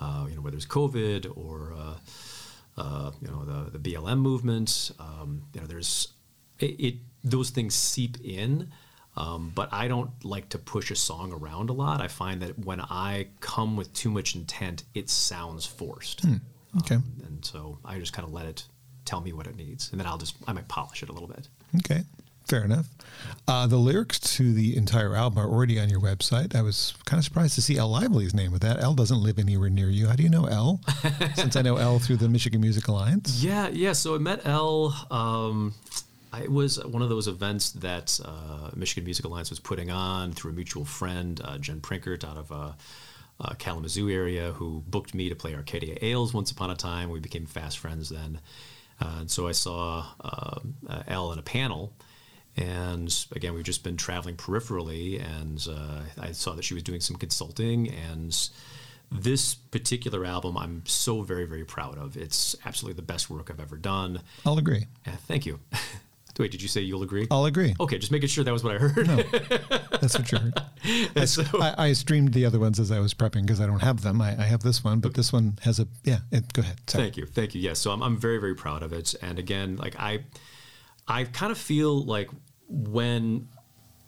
[0.00, 1.94] Uh, you know, whether it's COVID or uh,
[2.76, 4.90] uh, you know the the BLM movement.
[4.98, 6.08] Um, you know, there's
[6.58, 8.72] it, it those things seep in.
[9.16, 12.00] Um, but I don't like to push a song around a lot.
[12.00, 16.24] I find that when I come with too much intent, it sounds forced.
[16.78, 16.96] Okay.
[16.96, 18.64] Um, and so I just kind of let it
[19.04, 21.28] tell me what it needs, and then I'll just I might polish it a little
[21.28, 21.48] bit.
[21.76, 22.02] Okay.
[22.46, 22.86] Fair enough.
[23.48, 26.54] Uh, the lyrics to the entire album are already on your website.
[26.54, 27.88] I was kind of surprised to see L.
[27.88, 28.80] Lively's name with that.
[28.80, 30.08] L doesn't live anywhere near you.
[30.08, 30.80] How do you know L?
[31.36, 33.42] Since I know L through the Michigan Music Alliance.
[33.42, 33.92] Yeah, yeah.
[33.92, 34.94] So I met L.
[35.10, 35.74] Um,
[36.42, 40.52] it was one of those events that uh, Michigan Music Alliance was putting on through
[40.52, 42.72] a mutual friend, uh, Jen Prinkert, out of uh,
[43.40, 47.10] uh, Kalamazoo area, who booked me to play Arcadia Ales once upon a time.
[47.10, 48.40] We became fast friends then,
[49.00, 51.92] uh, and so I saw uh, uh, Elle in a panel.
[52.56, 57.00] And again, we've just been traveling peripherally, and uh, I saw that she was doing
[57.00, 57.90] some consulting.
[57.90, 58.48] And
[59.10, 62.16] this particular album, I'm so very, very proud of.
[62.16, 64.20] It's absolutely the best work I've ever done.
[64.46, 64.86] I'll agree.
[65.26, 65.58] Thank you.
[66.38, 67.26] Wait, did you say you'll agree?
[67.30, 67.74] I'll agree.
[67.78, 69.06] Okay, just making sure that was what I heard.
[69.06, 69.16] No,
[70.00, 70.60] That's what you heard.
[71.16, 73.80] I, So- I, I streamed the other ones as I was prepping because I don't
[73.82, 74.20] have them.
[74.20, 76.18] I, I have this one, but this one has a yeah.
[76.32, 76.78] It, go ahead.
[76.88, 77.04] Sorry.
[77.04, 77.60] Thank you, thank you.
[77.60, 79.14] Yes, so I'm, I'm very very proud of it.
[79.22, 80.24] And again, like I,
[81.06, 82.28] I kind of feel like
[82.68, 83.48] when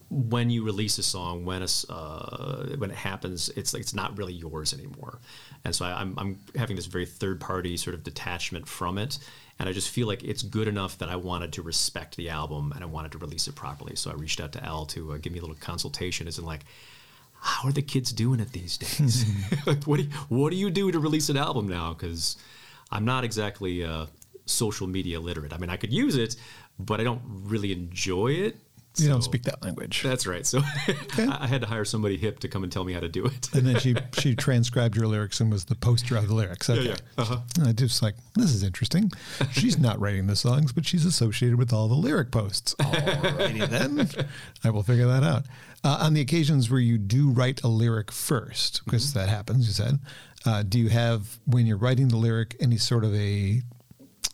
[0.08, 4.16] when you release a song, when it's uh, when it happens, it's like it's not
[4.18, 5.18] really yours anymore.
[5.64, 9.18] And so I, I'm I'm having this very third party sort of detachment from it.
[9.58, 12.72] And I just feel like it's good enough that I wanted to respect the album
[12.74, 13.96] and I wanted to release it properly.
[13.96, 16.44] So I reached out to Al to uh, give me a little consultation, as in
[16.44, 16.60] like,
[17.40, 19.24] how are the kids doing it these days?
[19.66, 21.94] like, what do you, what do you do to release an album now?
[21.94, 22.36] Because
[22.90, 24.06] I'm not exactly uh,
[24.44, 25.52] social media literate.
[25.52, 26.36] I mean, I could use it,
[26.78, 28.56] but I don't really enjoy it.
[28.98, 30.02] You don't speak that language.
[30.02, 30.46] That's right.
[30.46, 30.60] So
[31.18, 33.26] I I had to hire somebody hip to come and tell me how to do
[33.26, 33.52] it.
[33.54, 36.68] and then she she transcribed your lyrics and was the poster of the lyrics.
[36.70, 36.88] Okay.
[36.88, 36.96] yeah.
[37.18, 37.38] Uh-huh.
[37.64, 39.10] I just like this is interesting.
[39.52, 42.74] She's not writing the songs, but she's associated with all the lyric posts.
[42.80, 44.08] Alrighty then,
[44.64, 45.44] I will figure that out.
[45.84, 49.72] Uh, on the occasions where you do write a lyric first, because that happens, you
[49.72, 50.00] said,
[50.44, 53.62] uh, do you have when you're writing the lyric any sort of a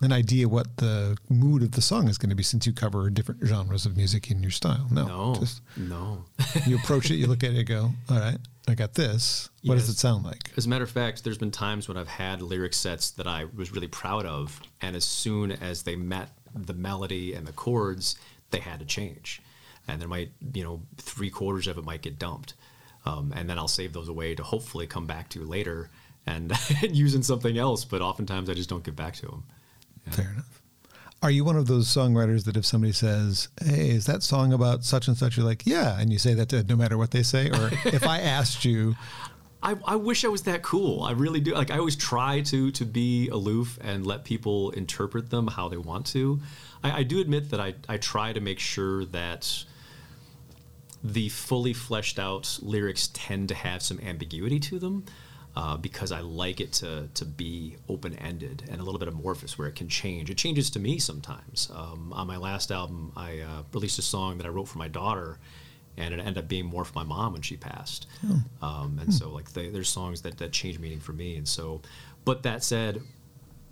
[0.03, 3.09] an idea what the mood of the song is going to be since you cover
[3.09, 4.88] different genres of music in your style?
[4.90, 6.24] No, No, just no.
[6.66, 8.38] you approach it, you look at it, you go, all right,
[8.68, 9.48] I got this.
[9.64, 10.50] What does it sound like?
[10.57, 13.46] As a matter of fact, there's been times when I've had lyric sets that I
[13.57, 18.16] was really proud of, and as soon as they met the melody and the chords,
[18.50, 19.40] they had to change.
[19.88, 22.55] And there might, you know, three quarters of it might get dumped.
[23.05, 25.90] Um, and then I'll save those away to hopefully come back to later
[26.26, 27.84] and using something else.
[27.84, 29.44] But oftentimes I just don't get back to them.
[30.11, 30.62] Fair enough.
[31.22, 34.84] Are you one of those songwriters that if somebody says, "Hey, is that song about
[34.84, 37.22] such and such?" You're like, "Yeah," and you say that to no matter what they
[37.22, 37.48] say.
[37.48, 38.96] Or if I asked you,
[39.62, 41.05] I, I wish I was that cool.
[41.05, 41.55] I really do.
[41.55, 45.76] Like I always try to to be aloof and let people interpret them how they
[45.76, 46.40] want to.
[46.82, 49.64] I, I do admit that I, I try to make sure that
[51.05, 55.05] the fully fleshed out lyrics tend to have some ambiguity to them.
[55.55, 59.59] Uh, because I like it to to be open ended and a little bit amorphous,
[59.59, 60.30] where it can change.
[60.30, 61.70] It changes to me sometimes.
[61.74, 64.88] Um, on my last album, I uh, released a song that I wrote for my
[64.88, 65.38] daughter,
[65.98, 68.07] and it ended up being more for my mom when she passed.
[68.62, 71.36] Um, and so, like, they, there's songs that that change meaning for me.
[71.36, 71.82] And so,
[72.24, 73.03] but that said,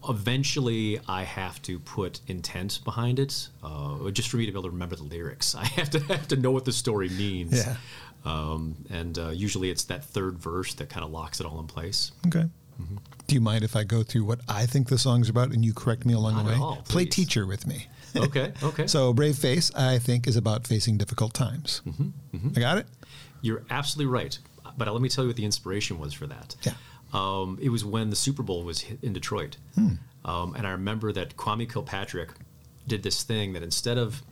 [0.08, 4.68] eventually I have to put intent behind it, uh, just for me to be able
[4.68, 5.54] to remember the lyrics.
[5.58, 7.54] I have to have to know what the story means.
[7.54, 7.76] Yeah.
[8.24, 11.66] Um, and uh, usually it's that third verse that kind of locks it all in
[11.66, 12.12] place.
[12.26, 12.48] "Okay,
[13.26, 15.72] do you mind if I go through what I think the song's about and you
[15.72, 16.56] correct me along Not the way?
[16.58, 18.52] all, Play teacher with me." Okay.
[18.60, 18.88] Okay.
[18.88, 21.80] So, Brave Face, I think, is about facing difficult times.
[22.56, 22.88] I got it.
[23.40, 24.36] You're absolutely right.
[24.76, 26.56] But let me tell you what the inspiration was for that.
[26.64, 26.72] Yeah.
[27.12, 29.58] Um, it was when the Super Bowl was hit in Detroit.
[30.24, 32.30] Um, and I remember that Kwame Kilpatrick
[32.88, 34.22] did this thing that instead of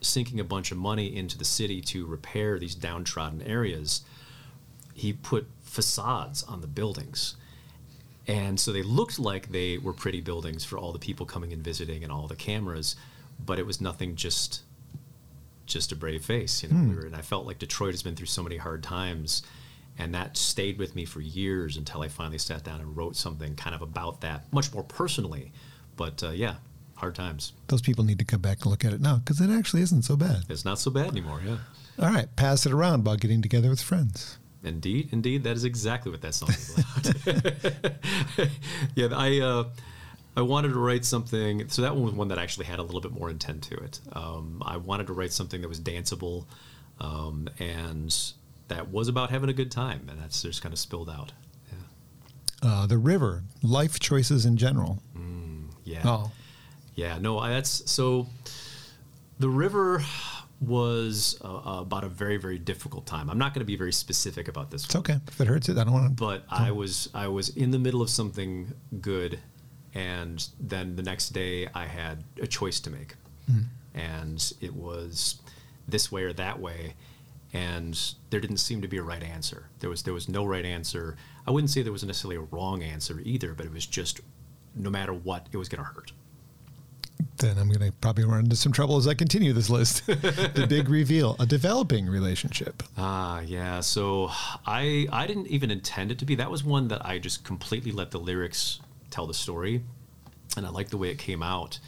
[0.00, 4.02] sinking a bunch of money into the city to repair these downtrodden areas,
[4.94, 7.36] he put facades on the buildings.
[8.26, 11.62] And so they looked like they were pretty buildings for all the people coming and
[11.64, 12.94] visiting and all the cameras,
[13.44, 14.62] but it was nothing just
[15.64, 16.62] just a brave face.
[16.62, 18.82] You know, we were, and I felt like Detroit has been through so many hard
[18.82, 19.42] times,
[19.98, 23.54] and that stayed with me for years until I finally sat down and wrote something
[23.54, 25.52] kind of about that, much more personally.
[25.96, 26.54] But uh, yeah,
[26.98, 27.52] hard times.
[27.68, 30.02] Those people need to come back and look at it now because it actually isn't
[30.02, 30.44] so bad.
[30.48, 31.40] It's not so bad anymore.
[31.44, 31.58] Yeah,
[31.98, 34.38] All right, pass it around about getting together with friends.
[34.64, 38.48] indeed, indeed, that is exactly what that song is about.
[38.94, 39.40] yeah, I.
[39.40, 39.64] Uh,
[40.36, 41.68] I wanted to write something.
[41.68, 43.98] So that one was one that actually had a little bit more intent to it.
[44.12, 46.44] Um, I wanted to write something that was danceable,
[47.00, 48.16] um, and
[48.68, 51.32] that was about having a good time, and that's just kind of spilled out.
[51.72, 52.68] Yeah.
[52.70, 55.02] Uh, the river, life choices in general.
[55.84, 56.02] Yeah.
[56.04, 56.30] Oh,
[56.98, 58.26] Yeah, no, that's so.
[59.38, 60.02] The river
[60.60, 63.30] was uh, about a very, very difficult time.
[63.30, 65.20] I'm not going to be very specific about this, it's okay.
[65.28, 66.10] If it hurts it, I don't want to.
[66.24, 69.38] but I was I was in the middle of something good,
[69.94, 73.14] and then the next day I had a choice to make,
[73.94, 75.40] and it was
[75.86, 76.94] this way or that way,
[77.52, 77.96] and
[78.30, 79.68] there didn't seem to be a right answer.
[79.78, 81.16] There was there was no right answer.
[81.46, 84.20] I wouldn't say there was necessarily a wrong answer either, but it was just
[84.74, 86.10] no matter what, it was going to hurt.
[87.38, 90.06] Then I'm going to probably run into some trouble as I continue this list.
[90.06, 92.82] the big reveal: a developing relationship.
[92.96, 93.80] Ah, yeah.
[93.80, 94.30] So
[94.66, 96.34] I I didn't even intend it to be.
[96.34, 99.82] That was one that I just completely let the lyrics tell the story,
[100.56, 101.78] and I like the way it came out.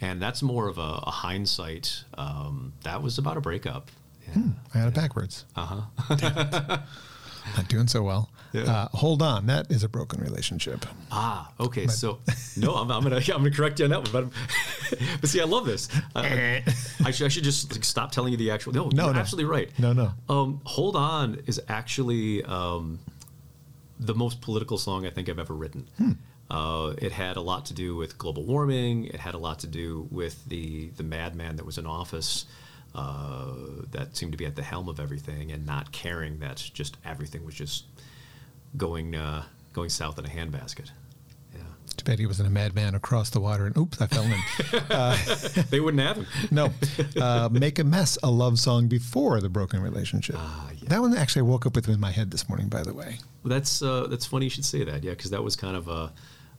[0.00, 2.04] And that's more of a, a hindsight.
[2.14, 3.90] Um, that was about a breakup.
[4.28, 4.42] Yeah.
[4.74, 5.44] I had it backwards.
[5.56, 6.78] Uh huh.
[7.56, 8.30] Not doing so well.
[8.52, 8.62] Yeah.
[8.62, 10.86] Uh, hold on, that is a broken relationship.
[11.12, 11.86] Ah, okay.
[11.86, 12.18] so
[12.56, 14.30] no, I'm, I'm gonna I'm gonna correct you on that one.
[14.90, 15.88] But, but see, I love this.
[16.14, 16.20] Uh,
[17.04, 18.72] I, should, I should just like, stop telling you the actual.
[18.72, 19.20] No, No, you're no.
[19.20, 19.70] absolutely right.
[19.78, 20.12] No, no.
[20.28, 22.98] Um, Hold on is actually um,
[24.00, 25.88] the most political song I think I've ever written.
[25.98, 26.12] Hmm.
[26.50, 29.04] Uh, it had a lot to do with global warming.
[29.04, 32.46] It had a lot to do with the the madman that was in office.
[32.94, 33.52] Uh,
[33.90, 37.44] that seemed to be at the helm of everything and not caring that just everything
[37.44, 37.84] was just
[38.76, 40.90] going uh, going south in a handbasket.
[41.54, 41.62] Yeah.
[41.96, 45.64] Too bad he wasn't a madman across the water and oops, I fell in.
[45.70, 46.26] they wouldn't have him.
[46.50, 46.72] no.
[47.20, 50.36] Uh, Make a Mess, a love song before the broken relationship.
[50.38, 50.88] Ah, yeah.
[50.88, 53.18] That one actually I woke up with in my head this morning, by the way.
[53.42, 55.02] Well, that's uh, that's funny you should say that.
[55.04, 56.12] Yeah, because that was kind of a,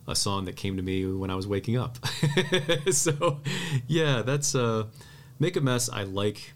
[0.08, 1.98] a song that came to me when I was waking up.
[2.90, 3.40] so,
[3.86, 4.84] yeah, that's uh,
[5.38, 5.88] make a mess.
[5.88, 6.54] I like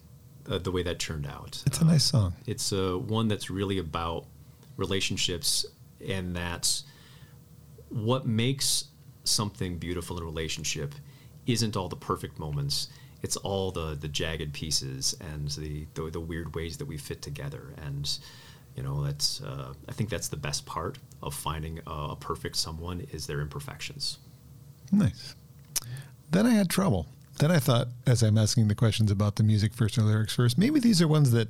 [0.48, 1.62] uh, the way that turned out.
[1.66, 2.34] It's a nice song.
[2.46, 4.26] It's uh, one that's really about
[4.76, 5.66] relationships
[6.06, 6.84] and that's
[7.88, 8.86] what makes
[9.24, 10.94] something beautiful in a relationship
[11.46, 12.88] isn't all the perfect moments.
[13.22, 17.22] It's all the the jagged pieces and the the, the weird ways that we fit
[17.22, 17.72] together.
[17.84, 18.10] And
[18.76, 22.56] you know that's uh, I think that's the best part of finding a, a perfect
[22.56, 24.18] someone is their imperfections.
[24.92, 25.34] Nice.
[26.30, 27.06] Then I had trouble.
[27.38, 30.56] Then I thought, as I'm asking the questions about the music first or lyrics first,
[30.56, 31.48] maybe these are ones that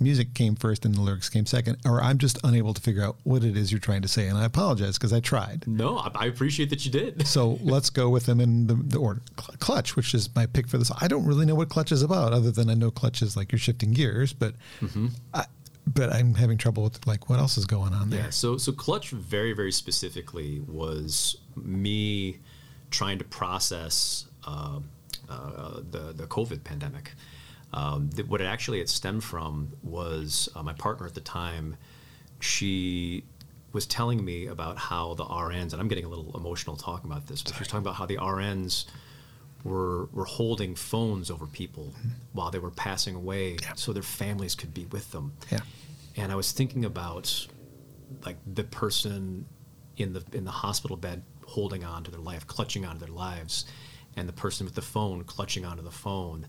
[0.00, 3.16] music came first and the lyrics came second, or I'm just unable to figure out
[3.24, 4.26] what it is you're trying to say.
[4.26, 5.66] And I apologize because I tried.
[5.66, 7.26] No, I, I appreciate that you did.
[7.30, 9.22] So let's go with them in the, the order.
[9.36, 10.90] Clutch, which is my pick for this.
[11.00, 13.52] I don't really know what Clutch is about, other than I know Clutch is like
[13.52, 14.54] you're shifting gears, but
[15.32, 15.44] I,
[15.86, 18.24] but I'm having trouble with like what else is going on there.
[18.24, 18.30] Yeah.
[18.30, 22.38] So so clutch very very specifically was me
[22.90, 24.80] trying to process uh,
[25.28, 27.12] uh, the the COVID pandemic.
[27.72, 31.76] Um, th- what it actually it stemmed from was uh, my partner at the time.
[32.40, 33.24] She
[33.72, 37.26] was telling me about how the RNs, and I'm getting a little emotional talking about
[37.26, 38.86] this, but she was talking about how the RNs
[39.62, 41.92] were were holding phones over people
[42.32, 43.74] while they were passing away, Yeah.
[43.74, 45.32] so their families could be with them.
[45.52, 45.60] Yeah.
[46.16, 47.46] And I was thinking about
[48.24, 49.46] like the person
[49.96, 53.66] in the in the hospital bed holding on to their life, clutching onto their lives,
[54.16, 56.46] and the person with the phone clutching onto the phone,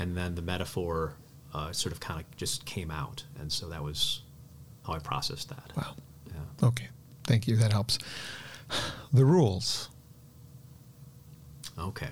[0.00, 1.14] and then the metaphor
[1.52, 4.22] uh, sort of kind of just came out, and so that was
[4.86, 5.72] how I processed that.
[5.76, 5.94] Wow.
[6.26, 6.68] Yeah.
[6.68, 6.88] Okay.
[7.24, 7.56] Thank you.
[7.56, 7.98] That helps.
[9.12, 9.90] The rules.
[11.78, 12.08] Okay.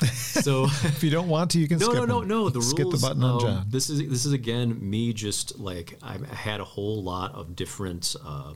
[0.04, 0.64] So.
[0.64, 2.28] If you don't want to, you can no, skip no, no, them.
[2.28, 2.48] no.
[2.50, 3.00] The skip rules.
[3.00, 3.66] the button on um, John.
[3.68, 8.14] This is this is again me just like I had a whole lot of different
[8.22, 8.52] uh,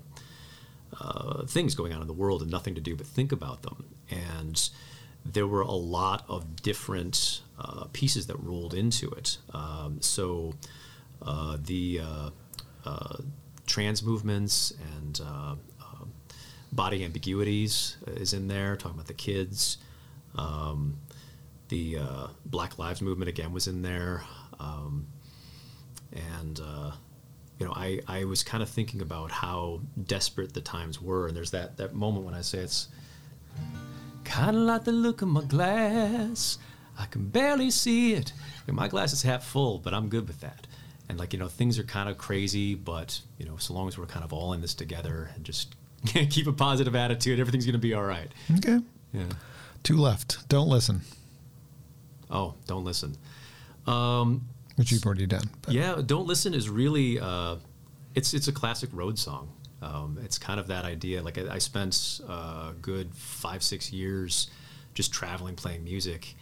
[1.01, 3.85] uh, things going on in the world and nothing to do but think about them.
[4.11, 4.69] And
[5.25, 9.39] there were a lot of different uh, pieces that rolled into it.
[9.53, 10.55] Um, so
[11.23, 12.31] uh, the uh,
[12.85, 13.17] uh,
[13.67, 16.05] trans movements and uh, uh,
[16.73, 19.79] body ambiguities is in there, talking about the kids.
[20.37, 20.99] Um,
[21.69, 21.99] the
[22.47, 24.23] Black Lives Movement again was in there,
[24.59, 25.07] um,
[26.13, 26.59] and
[27.59, 31.37] you know I, I was kind of thinking about how desperate the times were, and
[31.37, 32.89] there's that that moment when I say it's
[34.29, 36.59] kind of like the look of my glass.
[36.99, 38.33] I can barely see it.
[38.67, 40.67] My glass is half full, but I'm good with that.
[41.09, 43.97] And like you know, things are kind of crazy, but you know, so long as
[43.97, 45.75] we're kind of all in this together and just
[46.07, 48.31] keep a positive attitude, everything's gonna be all right.
[48.59, 48.81] Okay.
[49.13, 49.23] Yeah.
[49.83, 50.49] Two left.
[50.49, 51.01] Don't listen,
[52.31, 53.17] Oh, don't listen.
[53.87, 55.49] Um, which you've already done.
[55.63, 57.57] but- yeah, don't listen is really uh,
[58.15, 59.49] it's it's a classic road song.
[59.81, 61.23] Um, it's kind of that idea.
[61.23, 64.51] Like I, I spent uh, a good five six years
[64.95, 66.35] just traveling, playing music,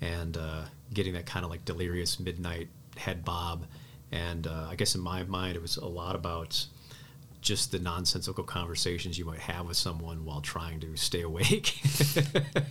[0.00, 0.62] and uh,
[0.92, 3.66] getting that kind of like delirious midnight head bob.
[4.12, 6.66] And uh, I guess in my mind, it was a lot about
[7.40, 11.80] just the nonsensical conversations you might have with someone while trying to stay awake.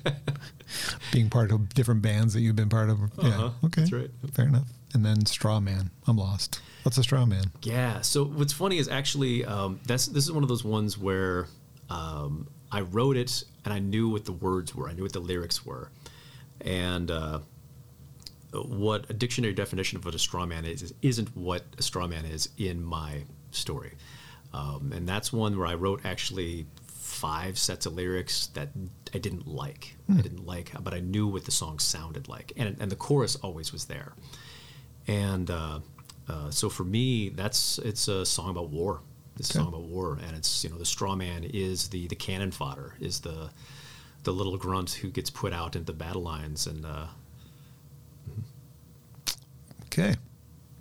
[1.12, 3.02] Being part of different bands that you've been part of.
[3.02, 3.28] Uh-huh.
[3.28, 3.68] Yeah.
[3.68, 3.82] Okay.
[3.82, 4.10] That's right.
[4.34, 4.68] Fair enough.
[4.94, 5.90] And then Straw Man.
[6.08, 6.62] I'm lost.
[6.84, 7.46] What's a Straw Man?
[7.62, 8.02] Yeah.
[8.02, 11.48] So what's funny is actually um, that's this is one of those ones where
[11.90, 14.88] um, I wrote it and I knew what the words were.
[14.88, 15.90] I knew what the lyrics were,
[16.62, 17.40] and uh,
[18.52, 22.08] what a dictionary definition of what a straw man is, is isn't what a straw
[22.08, 23.94] man is in my story.
[24.54, 28.70] Um, and that's one where I wrote actually five sets of lyrics that
[29.14, 29.96] I didn't like.
[30.10, 33.36] I didn't like, but I knew what the song sounded like, and and the chorus
[33.38, 34.14] always was there.
[35.08, 35.80] And uh,
[36.28, 39.02] uh, so for me, that's it's a song about war.
[39.38, 39.60] It's a Okay.
[39.64, 42.96] song about war, and it's you know the straw man is the the cannon fodder,
[43.00, 43.52] is the
[44.24, 47.06] the little grunt who gets put out into battle lines, and uh,
[49.86, 50.16] Okay.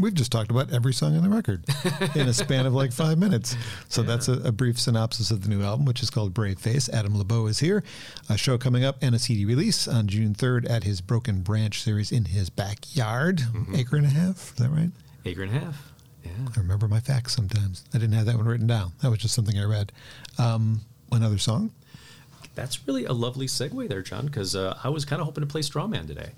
[0.01, 1.65] We've just talked about every song on the record
[2.15, 3.57] in a span of like five minutes.
[3.89, 6.89] So that's a, a, brief synopsis of the new album, which is called Brave Face.
[6.89, 7.83] Adam Labeaux is here.
[8.29, 11.83] A show coming up and a CD release on June 3rd at his Broken Branch
[11.83, 13.39] series in his backyard.
[13.39, 13.75] Mm-hmm.
[13.75, 14.91] Acre and a half, is that right?
[15.25, 15.93] Acre and a half.
[16.25, 16.31] Yeah.
[16.57, 17.85] I remember my facts sometimes.
[17.93, 18.93] I didn't have that one written down.
[19.03, 19.91] That was just something I read.
[20.39, 21.73] Um, another song?
[22.55, 25.49] That's really a lovely segue there, John, because uh, I was kind of hoping to
[25.49, 26.31] play Strawman today.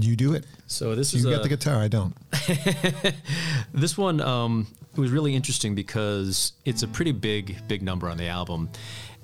[0.00, 0.44] You do it.
[0.66, 1.76] So this you is you got a, the guitar.
[1.76, 2.14] I don't.
[3.72, 8.28] this one um, was really interesting because it's a pretty big, big number on the
[8.28, 8.70] album,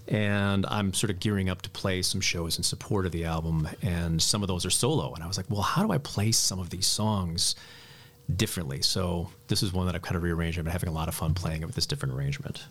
[0.08, 3.68] and I'm sort of gearing up to play some shows in support of the album,
[3.82, 5.14] and some of those are solo.
[5.14, 7.54] And I was like, well, how do I play some of these songs
[8.34, 8.82] differently?
[8.82, 10.58] So this is one that I've kind of rearranged.
[10.58, 12.64] I've been having a lot of fun playing it with this different arrangement.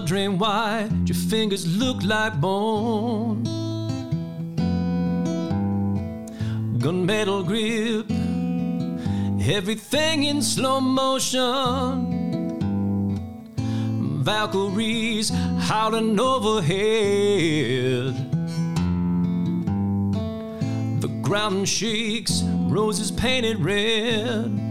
[0.00, 3.44] Drain wide, your fingers look like bone.
[6.78, 8.10] Gunmetal grip,
[9.48, 12.16] everything in slow motion.
[14.22, 15.30] Valkyries
[15.60, 18.14] howling overhead.
[21.00, 24.67] The ground shakes, roses painted red.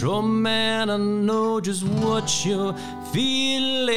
[0.00, 2.72] Straw man, I know just what you're
[3.12, 3.94] feeling.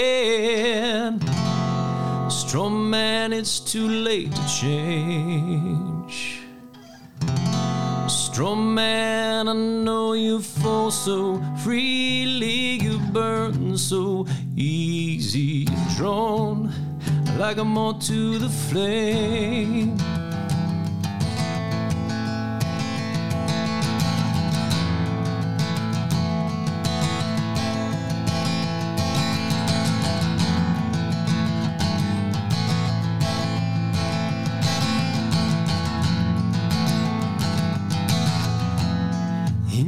[2.29, 6.41] Straw man, it's too late to change.
[8.09, 14.27] Straw man, I know you fall so freely, you burn so
[14.57, 16.69] easy, drawn
[17.37, 19.97] like a moth to the flame.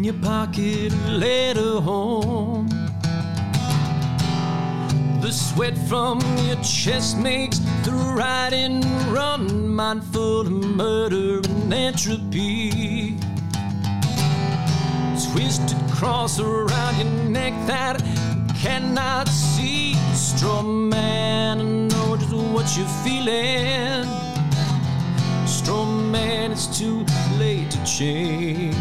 [0.05, 2.67] Your pocket letter home.
[5.19, 8.81] The sweat from your chest makes the riding
[9.11, 13.17] run, mindful of murder and entropy.
[15.31, 17.99] Twisted cross around your neck that
[18.61, 19.95] cannot see.
[20.13, 24.05] Straw man, I know just what you're feeling.
[25.47, 27.03] Straw man, it's too
[27.39, 28.75] late to change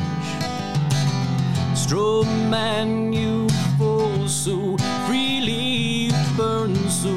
[1.85, 4.74] straw man, you fall so
[5.07, 7.14] freely, burn so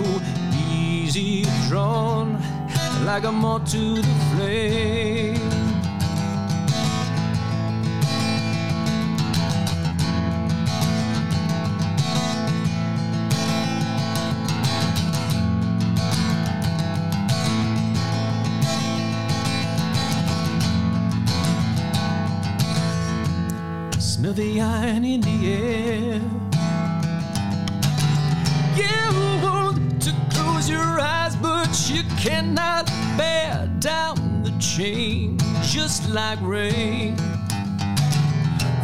[0.69, 2.37] easy, drawn
[3.05, 5.36] like a moth to the flame.
[24.37, 26.21] The iron in the air.
[28.75, 32.85] You want to close your eyes, but you cannot
[33.17, 37.15] bear down the chain, just like rain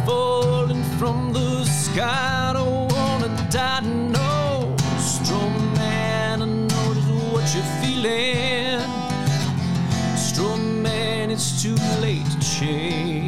[0.04, 2.50] falling from the sky.
[2.50, 4.74] I don't wanna die, no.
[4.98, 8.80] Strong man, I know just what you're feeling.
[10.16, 13.23] Strong man, it's too late to change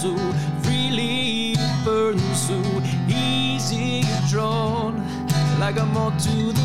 [0.00, 0.16] so
[0.62, 2.58] freely burn so
[3.06, 4.96] easy drawn
[5.58, 6.59] like a moth to the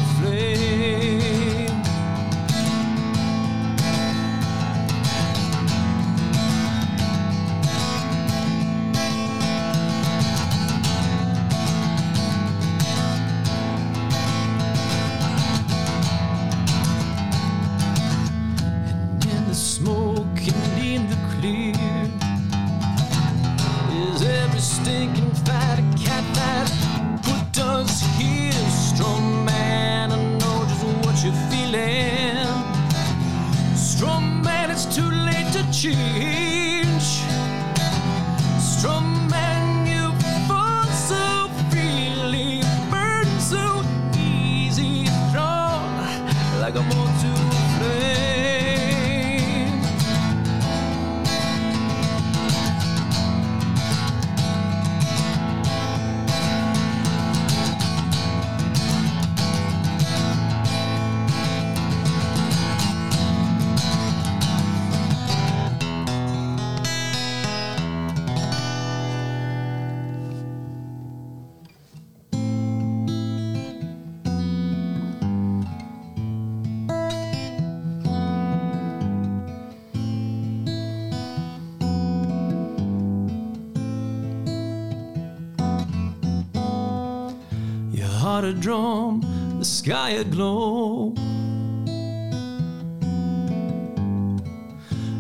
[89.86, 91.14] sky aglow.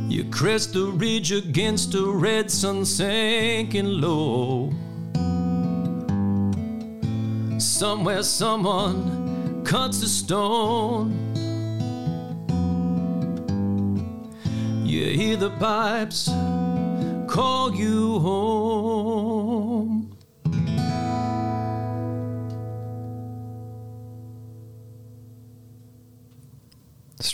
[0.09, 4.72] You crest the ridge against a red sun sinking low.
[7.59, 11.13] Somewhere someone cuts a stone.
[14.84, 16.28] You hear the pipes
[17.28, 19.34] call you home.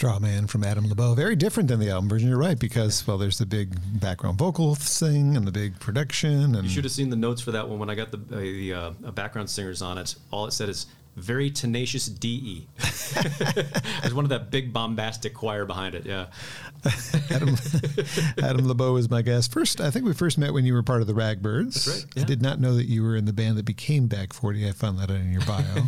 [0.01, 1.13] Straw Man from Adam Labeaux.
[1.15, 2.27] Very different than the album version.
[2.27, 6.63] You're right because well, there's the big background vocal thing and the big production and
[6.63, 8.73] You should have seen the notes for that one when I got the, uh, the
[8.73, 10.15] uh, background singers on it.
[10.31, 10.87] All it said is
[11.17, 12.67] very Tenacious D.
[14.01, 16.03] There's one of that big bombastic choir behind it.
[16.03, 16.25] Yeah.
[17.29, 17.55] Adam,
[18.41, 19.51] Adam Labeaux is my guest.
[19.51, 21.85] First, I think we first met when you were part of the Ragbirds.
[21.85, 24.33] That's right, I did not know that you were in the band that became Back
[24.33, 24.67] 40.
[24.67, 25.83] I found that out in your bio.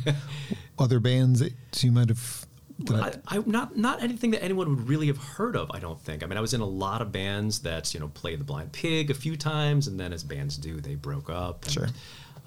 [0.78, 2.46] Other bands that you might have.
[2.90, 5.70] I- I, not not anything that anyone would really have heard of.
[5.74, 6.24] I don't think.
[6.24, 8.72] I mean, I was in a lot of bands that you know played the Blind
[8.72, 11.64] Pig a few times, and then as bands do, they broke up.
[11.66, 11.88] And, Sure.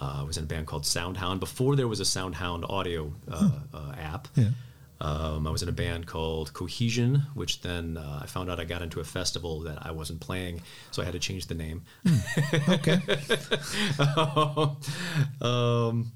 [0.00, 3.50] Uh, I was in a band called Soundhound before there was a Soundhound audio uh,
[3.72, 4.28] uh, app.
[4.34, 4.48] Yeah.
[5.00, 8.64] Um, I was in a band called Cohesion, which then uh, I found out I
[8.64, 11.82] got into a festival that I wasn't playing, so I had to change the name.
[12.68, 13.00] okay.
[15.40, 16.12] um,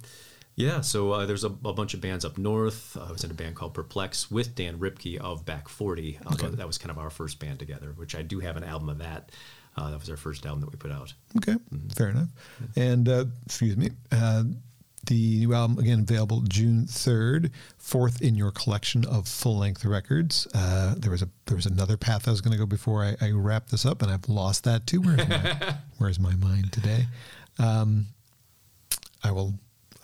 [0.57, 2.97] yeah, so uh, there's a, a bunch of bands up north.
[3.01, 6.19] I was in a band called Perplex with Dan Ripke of Back 40.
[6.27, 6.49] Uh, Okay.
[6.49, 8.99] That was kind of our first band together, which I do have an album of
[8.99, 9.31] that.
[9.77, 11.15] Uh, that was our first album that we put out.
[11.39, 11.55] Okay,
[11.95, 12.29] fair enough.
[12.77, 14.43] And uh, excuse me, uh,
[15.07, 20.47] the new album again available June third, fourth in your collection of full length records.
[20.53, 23.17] Uh, there was a there was another path I was going to go before I,
[23.25, 25.01] I wrap this up, and I've lost that too.
[25.01, 27.07] Where's my Where's my mind today?
[27.59, 28.09] Um,
[29.25, 29.55] I will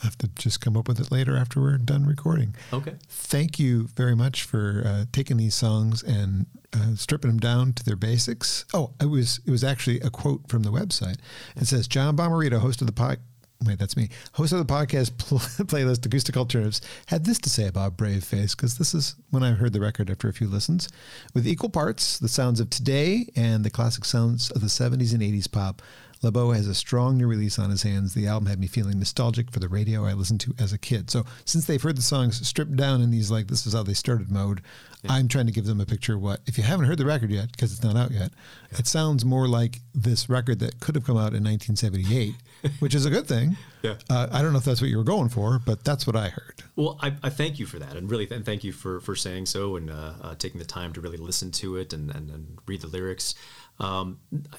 [0.06, 2.54] have to just come up with it later after we're done recording.
[2.72, 2.94] Okay.
[3.08, 7.84] Thank you very much for uh, taking these songs and uh, stripping them down to
[7.84, 8.64] their basics.
[8.72, 11.18] Oh, it was it was actually a quote from the website.
[11.56, 13.18] It says John Bommarito, host of the pod.
[13.64, 14.10] Wait, that's me.
[14.32, 18.54] Host of the podcast pl- playlist Acoustic Alternatives had this to say about Brave Face
[18.54, 20.90] because this is when I heard the record after a few listens.
[21.32, 25.22] With equal parts, the sounds of today and the classic sounds of the 70s and
[25.22, 25.80] 80s pop,
[26.22, 28.14] Labeaux has a strong new release on his hands.
[28.14, 31.10] The album had me feeling nostalgic for the radio I listened to as a kid.
[31.10, 33.94] So since they've heard the songs stripped down in these like this is how they
[33.94, 34.62] started mode,
[35.08, 37.30] I'm trying to give them a picture of what if you haven't heard the record
[37.30, 38.32] yet because it's not out yet,
[38.70, 42.34] it sounds more like this record that could have come out in 1978,
[42.80, 43.56] which is a good thing.
[43.82, 43.94] Yeah.
[44.10, 46.28] Uh, I don't know if that's what you were going for, but that's what I
[46.28, 46.62] heard.
[46.74, 49.46] Well, I, I thank you for that, and really, and thank you for, for saying
[49.46, 52.58] so and uh, uh, taking the time to really listen to it and, and, and
[52.66, 53.34] read the lyrics.
[53.78, 54.18] Um,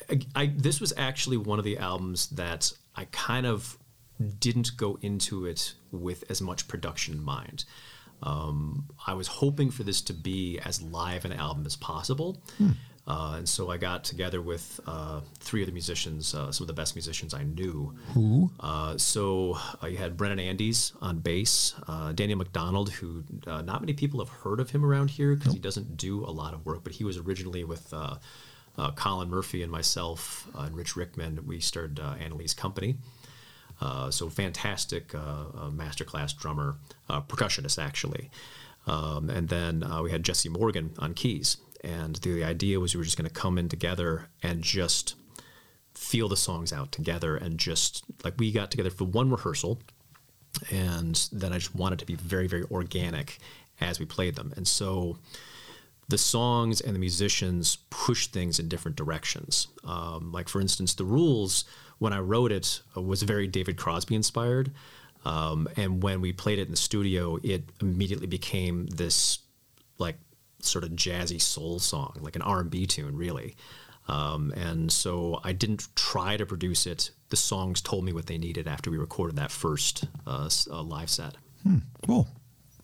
[0.10, 3.78] I, I, this was actually one of the albums that I kind of
[4.40, 7.66] didn't go into it with as much production in mind.
[8.24, 12.42] Um, I was hoping for this to be as live an album as possible.
[13.08, 16.68] Uh, and so I got together with uh, three of the musicians, uh, some of
[16.68, 17.96] the best musicians I knew.
[18.14, 18.52] Who?
[18.60, 23.80] Uh, so uh, you had Brennan Andes on bass, uh, Daniel McDonald, who uh, not
[23.82, 26.66] many people have heard of him around here because he doesn't do a lot of
[26.66, 27.94] work, but he was originally with
[28.78, 31.46] uh, Colin Murphy and myself uh, and Rich Rickman.
[31.46, 32.96] We started uh, Annalise Company.
[33.80, 36.76] Uh, so fantastic uh, uh, masterclass drummer,
[37.10, 38.30] percussionist actually.
[38.88, 41.58] Um, and then we had Jesse Morgan on keys.
[41.84, 45.16] And the, the idea was we were just going to come in together and just
[45.94, 49.80] feel the songs out together and just like we got together for one rehearsal
[50.72, 53.40] and then I just wanted to be very very organic
[53.82, 55.18] as we played them and so
[56.10, 61.06] the songs and the musicians push things in different directions um, like for instance the
[61.06, 61.66] rules
[62.00, 64.72] when I wrote it uh, was very David Crosby inspired
[65.26, 69.40] um, and when we played it in the studio it immediately became this
[69.98, 70.18] like
[70.60, 73.56] sort of jazzy soul song, like an R&B tune, really.
[74.08, 77.12] Um, and so I didn't try to produce it.
[77.30, 81.10] The songs told me what they needed after we recorded that first uh, uh, live
[81.10, 81.36] set.
[82.06, 82.28] Cool.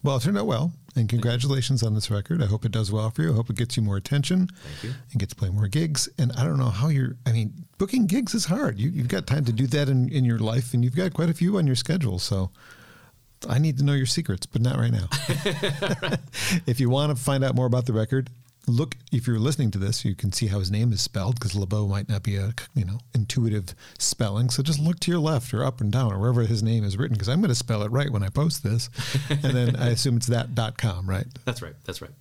[0.03, 2.43] Well, it turned out well, and congratulations on this record.
[2.43, 3.31] I hope it does well for you.
[3.31, 4.47] I hope it gets you more attention.
[4.47, 4.99] Thank you.
[5.11, 6.09] And get to play more gigs.
[6.17, 7.15] And I don't know how you're.
[7.25, 8.77] I mean, booking gigs is hard.
[8.77, 11.29] You, you've got time to do that in, in your life, and you've got quite
[11.29, 12.19] a few on your schedule.
[12.19, 12.51] So
[13.47, 15.07] I need to know your secrets, but not right now.
[16.67, 18.29] if you want to find out more about the record,
[18.67, 18.95] look.
[19.11, 21.87] If you're listening to this, you can see how his name is spelled because Labeaux
[21.87, 24.49] might not be a you know intuitive spelling.
[24.49, 26.97] So just look to your left or up and down or wherever his name is
[26.97, 28.89] written because I'm going to spell it right when I post this.
[29.29, 31.27] and then I assume it's that dot com, right?
[31.45, 31.75] That's right.
[31.85, 32.11] That's right.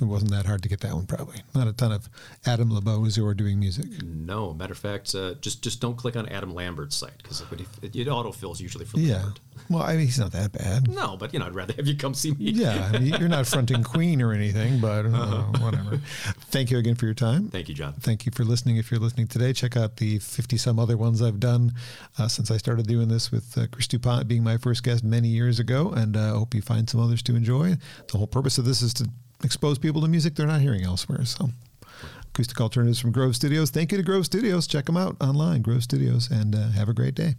[0.00, 1.06] It wasn't that hard to get that one.
[1.06, 2.08] Probably not a ton of
[2.46, 4.02] Adam Labeaux who are doing music.
[4.02, 7.46] No, matter of fact, uh, just just don't click on Adam Lambert's site because it,
[7.82, 9.16] it, it autofills usually for Yeah.
[9.16, 9.40] Lambert.
[9.68, 10.88] Well, I mean, he's not that bad.
[10.88, 12.50] No, but you know, I'd rather have you come see me.
[12.50, 15.98] Yeah, I mean, you're not fronting Queen or anything, but uh, whatever.
[16.50, 17.48] Thank you again for your time.
[17.50, 17.92] Thank you, John.
[18.00, 18.76] Thank you for listening.
[18.78, 21.72] If you're listening today, check out the 50 some other ones I've done
[22.18, 25.28] uh, since I started doing this with uh, Chris DuPont being my first guest many
[25.28, 25.90] years ago.
[25.90, 27.76] And I uh, hope you find some others to enjoy.
[28.10, 29.08] The whole purpose of this is to
[29.42, 31.24] expose people to music they're not hearing elsewhere.
[31.24, 31.50] So,
[32.28, 33.70] acoustic alternatives from Grove Studios.
[33.70, 34.66] Thank you to Grove Studios.
[34.66, 37.34] Check them out online, Grove Studios, and uh, have a great day.